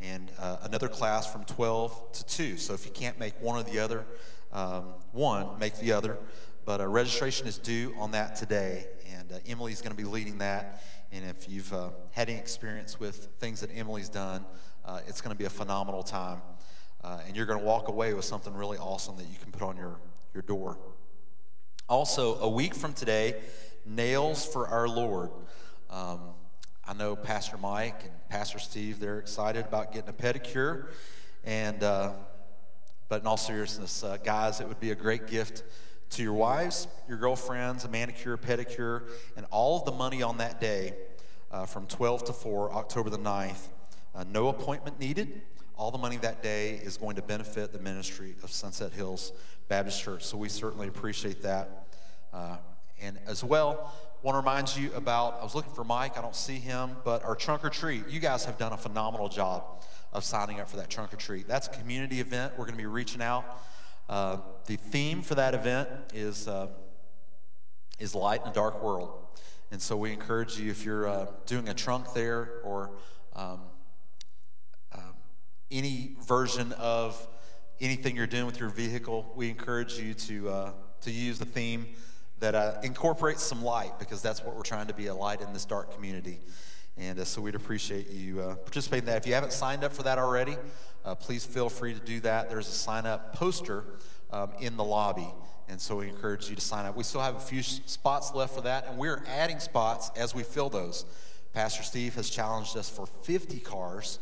and 0.00 0.30
uh, 0.38 0.56
another 0.62 0.88
class 0.88 1.30
from 1.30 1.44
12 1.44 2.12
to 2.12 2.24
2. 2.24 2.56
So 2.56 2.72
if 2.72 2.86
you 2.86 2.92
can't 2.92 3.18
make 3.18 3.38
one 3.42 3.58
or 3.58 3.62
the 3.64 3.78
other, 3.78 4.06
um, 4.50 4.94
one, 5.12 5.58
make 5.58 5.76
the 5.76 5.92
other. 5.92 6.16
But 6.64 6.80
uh, 6.80 6.86
registration 6.86 7.48
is 7.48 7.58
due 7.58 7.94
on 7.98 8.12
that 8.12 8.34
today, 8.34 8.86
and 9.14 9.30
uh, 9.30 9.38
Emily's 9.46 9.82
going 9.82 9.94
to 9.94 10.02
be 10.02 10.08
leading 10.08 10.38
that. 10.38 10.82
And 11.12 11.22
if 11.22 11.50
you've 11.50 11.70
uh, 11.74 11.90
had 12.12 12.30
any 12.30 12.38
experience 12.38 12.98
with 12.98 13.28
things 13.40 13.60
that 13.60 13.68
Emily's 13.76 14.08
done, 14.08 14.46
uh, 14.86 15.00
it's 15.06 15.20
going 15.20 15.36
to 15.36 15.38
be 15.38 15.44
a 15.44 15.50
phenomenal 15.50 16.02
time. 16.02 16.40
Uh, 17.04 17.18
and 17.26 17.36
you're 17.36 17.44
going 17.44 17.58
to 17.58 17.64
walk 17.64 17.88
away 17.88 18.14
with 18.14 18.24
something 18.24 18.54
really 18.54 18.78
awesome 18.78 19.18
that 19.18 19.26
you 19.26 19.36
can 19.38 19.52
put 19.52 19.60
on 19.60 19.76
your, 19.76 20.00
your 20.32 20.42
door. 20.42 20.78
Also, 21.88 22.34
a 22.40 22.48
week 22.48 22.74
from 22.74 22.92
today, 22.92 23.36
Nails 23.84 24.44
for 24.44 24.66
Our 24.66 24.88
Lord. 24.88 25.30
Um, 25.88 26.18
I 26.84 26.94
know 26.94 27.14
Pastor 27.14 27.56
Mike 27.56 28.02
and 28.02 28.12
Pastor 28.28 28.58
Steve, 28.58 28.98
they're 28.98 29.20
excited 29.20 29.64
about 29.64 29.92
getting 29.92 30.10
a 30.10 30.12
pedicure. 30.12 30.88
And, 31.44 31.84
uh, 31.84 32.14
but 33.08 33.20
in 33.20 33.28
all 33.28 33.36
seriousness, 33.36 34.02
uh, 34.02 34.16
guys, 34.16 34.60
it 34.60 34.66
would 34.66 34.80
be 34.80 34.90
a 34.90 34.96
great 34.96 35.28
gift 35.28 35.62
to 36.10 36.24
your 36.24 36.32
wives, 36.32 36.88
your 37.08 37.18
girlfriends, 37.18 37.84
a 37.84 37.88
manicure, 37.88 38.36
pedicure, 38.36 39.04
and 39.36 39.46
all 39.52 39.78
of 39.78 39.84
the 39.84 39.92
money 39.92 40.24
on 40.24 40.38
that 40.38 40.60
day 40.60 40.92
uh, 41.52 41.66
from 41.66 41.86
12 41.86 42.24
to 42.24 42.32
4, 42.32 42.72
October 42.72 43.10
the 43.10 43.18
9th. 43.18 43.68
Uh, 44.12 44.24
no 44.28 44.48
appointment 44.48 44.98
needed. 44.98 45.40
All 45.76 45.90
the 45.90 45.98
money 45.98 46.16
that 46.18 46.42
day 46.42 46.80
is 46.82 46.96
going 46.96 47.16
to 47.16 47.22
benefit 47.22 47.72
the 47.72 47.78
ministry 47.78 48.34
of 48.42 48.50
Sunset 48.50 48.92
Hills 48.92 49.32
Baptist 49.68 50.02
Church. 50.02 50.24
So 50.24 50.36
we 50.38 50.48
certainly 50.48 50.88
appreciate 50.88 51.42
that. 51.42 51.86
Uh, 52.32 52.56
and 53.00 53.18
as 53.26 53.44
well, 53.44 53.92
want 54.22 54.34
to 54.34 54.38
remind 54.38 54.74
you 54.74 54.90
about 54.94 55.38
I 55.40 55.44
was 55.44 55.54
looking 55.54 55.72
for 55.72 55.84
Mike, 55.84 56.18
I 56.18 56.22
don't 56.22 56.34
see 56.34 56.56
him, 56.56 56.96
but 57.04 57.22
our 57.24 57.36
trunk 57.36 57.64
or 57.64 57.70
treat. 57.70 58.08
You 58.08 58.20
guys 58.20 58.44
have 58.46 58.58
done 58.58 58.72
a 58.72 58.76
phenomenal 58.76 59.28
job 59.28 59.84
of 60.12 60.24
signing 60.24 60.60
up 60.60 60.68
for 60.68 60.78
that 60.78 60.90
trunk 60.90 61.12
or 61.12 61.16
treat. 61.16 61.46
That's 61.46 61.66
a 61.68 61.70
community 61.70 62.20
event. 62.20 62.54
We're 62.56 62.64
going 62.64 62.76
to 62.76 62.82
be 62.82 62.86
reaching 62.86 63.22
out. 63.22 63.44
Uh, 64.08 64.38
the 64.66 64.76
theme 64.76 65.22
for 65.22 65.34
that 65.34 65.54
event 65.54 65.88
is 66.14 66.48
uh, 66.48 66.68
is 67.98 68.14
light 68.14 68.42
in 68.42 68.48
a 68.48 68.52
dark 68.52 68.82
world. 68.82 69.10
And 69.70 69.80
so 69.80 69.96
we 69.96 70.12
encourage 70.12 70.58
you 70.58 70.70
if 70.70 70.84
you're 70.84 71.08
uh, 71.08 71.26
doing 71.44 71.68
a 71.68 71.74
trunk 71.74 72.12
there 72.12 72.60
or 72.64 72.92
um, 73.34 73.60
any 75.70 76.16
version 76.26 76.72
of 76.72 77.26
anything 77.80 78.16
you're 78.16 78.26
doing 78.26 78.46
with 78.46 78.60
your 78.60 78.68
vehicle, 78.68 79.32
we 79.34 79.48
encourage 79.50 79.98
you 79.98 80.14
to, 80.14 80.48
uh, 80.48 80.70
to 81.02 81.10
use 81.10 81.38
the 81.38 81.44
theme 81.44 81.86
that 82.38 82.54
uh, 82.54 82.74
incorporates 82.82 83.42
some 83.42 83.62
light 83.62 83.98
because 83.98 84.22
that's 84.22 84.42
what 84.42 84.54
we're 84.56 84.62
trying 84.62 84.86
to 84.86 84.94
be 84.94 85.06
a 85.06 85.14
light 85.14 85.40
in 85.40 85.52
this 85.52 85.64
dark 85.64 85.92
community. 85.94 86.38
And 86.96 87.18
uh, 87.18 87.24
so 87.24 87.42
we'd 87.42 87.54
appreciate 87.54 88.10
you 88.10 88.40
uh, 88.40 88.54
participating 88.56 89.04
in 89.04 89.12
that. 89.12 89.18
If 89.18 89.26
you 89.26 89.34
haven't 89.34 89.52
signed 89.52 89.84
up 89.84 89.92
for 89.92 90.02
that 90.04 90.18
already, 90.18 90.56
uh, 91.04 91.14
please 91.14 91.44
feel 91.44 91.68
free 91.68 91.94
to 91.94 92.00
do 92.00 92.20
that. 92.20 92.48
There's 92.48 92.68
a 92.68 92.72
sign 92.72 93.06
up 93.06 93.34
poster 93.34 93.84
um, 94.30 94.52
in 94.60 94.76
the 94.76 94.84
lobby. 94.84 95.28
And 95.68 95.80
so 95.80 95.96
we 95.96 96.08
encourage 96.08 96.48
you 96.48 96.54
to 96.54 96.62
sign 96.62 96.86
up. 96.86 96.96
We 96.96 97.02
still 97.02 97.20
have 97.20 97.36
a 97.36 97.40
few 97.40 97.62
spots 97.62 98.32
left 98.34 98.54
for 98.54 98.60
that, 98.62 98.86
and 98.86 98.98
we're 98.98 99.24
adding 99.26 99.58
spots 99.58 100.10
as 100.16 100.34
we 100.34 100.42
fill 100.42 100.68
those. 100.68 101.04
Pastor 101.52 101.82
Steve 101.82 102.14
has 102.14 102.30
challenged 102.30 102.76
us 102.76 102.88
for 102.88 103.06
50 103.06 103.58
cars, 103.60 104.20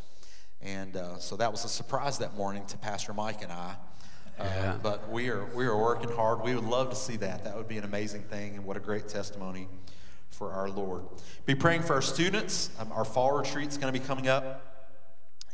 and 0.65 0.97
uh, 0.97 1.17
so 1.19 1.37
that 1.37 1.51
was 1.51 1.63
a 1.63 1.69
surprise 1.69 2.17
that 2.17 2.35
morning 2.35 2.65
to 2.65 2.77
Pastor 2.77 3.13
Mike 3.13 3.41
and 3.43 3.51
I. 3.51 3.75
Uh, 4.37 4.43
Yeah. 4.43 4.77
but 4.81 5.09
we 5.09 5.29
are 5.29 5.45
we 5.55 5.65
are 5.65 5.77
working 5.81 6.11
hard. 6.11 6.41
We 6.41 6.55
would 6.55 6.65
love 6.65 6.89
to 6.89 6.95
see 6.95 7.15
that. 7.17 7.43
That 7.43 7.55
would 7.55 7.67
be 7.67 7.77
an 7.77 7.83
amazing 7.85 8.23
thing, 8.23 8.55
and 8.55 8.65
what 8.65 8.75
a 8.75 8.81
great 8.81 9.07
testimony 9.07 9.69
for 10.29 10.51
our 10.51 10.69
Lord. 10.69 11.03
Be 11.45 11.55
praying 11.55 11.83
for 11.83 11.93
our 11.93 12.01
students. 12.01 12.69
Um, 12.79 12.91
our 12.91 13.05
fall 13.05 13.31
retreat 13.37 13.69
is 13.69 13.77
going 13.77 13.93
to 13.93 13.97
be 13.97 14.05
coming 14.05 14.27
up, 14.27 14.83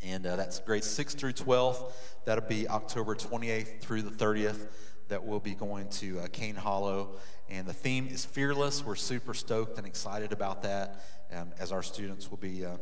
and 0.02 0.26
uh, 0.26 0.36
that's 0.38 0.60
grades 0.60 0.90
6 0.90 1.14
through 1.14 1.34
12. 1.34 1.94
That'll 2.26 2.48
be 2.48 2.68
October 2.68 3.14
28th 3.14 3.82
through 3.82 4.02
the 4.04 4.10
30th. 4.12 4.68
That 5.10 5.26
we'll 5.26 5.42
be 5.42 5.54
going 5.56 5.90
to 5.90 6.22
uh, 6.22 6.28
Cane 6.32 6.56
Hollow, 6.56 7.18
and 7.50 7.68
the 7.68 7.74
theme 7.74 8.08
is 8.08 8.24
fearless. 8.24 8.84
We're 8.84 8.96
super 8.96 9.34
stoked 9.34 9.78
and 9.78 9.86
excited 9.86 10.32
about 10.32 10.64
that, 10.64 11.04
um, 11.34 11.52
as 11.60 11.74
our 11.74 11.84
students 11.84 12.32
will 12.32 12.38
be 12.38 12.66
uh, 12.66 12.70
uh, 12.70 12.78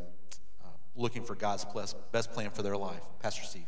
looking 0.99 1.23
for 1.23 1.35
God's 1.35 1.65
best 2.11 2.31
plan 2.33 2.49
for 2.51 2.61
their 2.61 2.77
life. 2.77 3.03
Pastor 3.21 3.43
Steve. 3.43 3.67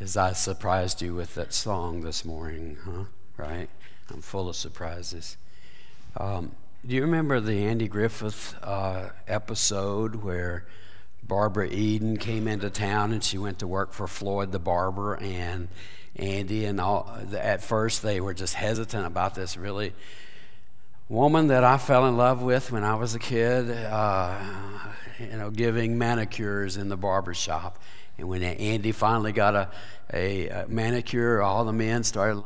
As 0.00 0.16
I 0.16 0.32
surprised 0.32 1.02
you 1.02 1.14
with 1.14 1.34
that 1.34 1.52
song 1.52 2.00
this 2.00 2.24
morning, 2.24 2.78
huh? 2.84 3.04
Right? 3.36 3.68
I'm 4.10 4.20
full 4.20 4.48
of 4.48 4.56
surprises. 4.56 5.36
Um, 6.16 6.52
do 6.86 6.94
you 6.94 7.02
remember 7.02 7.40
the 7.40 7.64
Andy 7.64 7.88
Griffith 7.88 8.56
uh, 8.62 9.10
episode 9.28 10.16
where 10.16 10.66
Barbara 11.22 11.68
Eden 11.68 12.16
came 12.16 12.48
into 12.48 12.68
town 12.70 13.12
and 13.12 13.22
she 13.22 13.38
went 13.38 13.58
to 13.60 13.66
work 13.66 13.92
for 13.92 14.08
Floyd 14.08 14.52
the 14.52 14.58
barber 14.58 15.14
and 15.14 15.68
Andy 16.16 16.64
and 16.64 16.80
all? 16.80 17.16
At 17.38 17.62
first, 17.62 18.02
they 18.02 18.20
were 18.20 18.34
just 18.34 18.54
hesitant 18.54 19.06
about 19.06 19.34
this 19.34 19.56
really 19.56 19.94
woman 21.12 21.48
that 21.48 21.62
I 21.62 21.76
fell 21.76 22.06
in 22.06 22.16
love 22.16 22.42
with 22.42 22.72
when 22.72 22.84
I 22.84 22.94
was 22.94 23.14
a 23.14 23.18
kid, 23.18 23.70
uh, 23.70 24.40
you 25.18 25.36
know, 25.36 25.50
giving 25.50 25.98
manicures 25.98 26.78
in 26.78 26.88
the 26.88 26.96
barber 26.96 27.34
shop. 27.34 27.78
And 28.16 28.28
when 28.28 28.42
Andy 28.42 28.92
finally 28.92 29.32
got 29.32 29.54
a, 29.54 29.70
a, 30.12 30.48
a 30.48 30.66
manicure, 30.68 31.42
all 31.42 31.66
the 31.66 31.72
men 31.72 32.02
started 32.02 32.42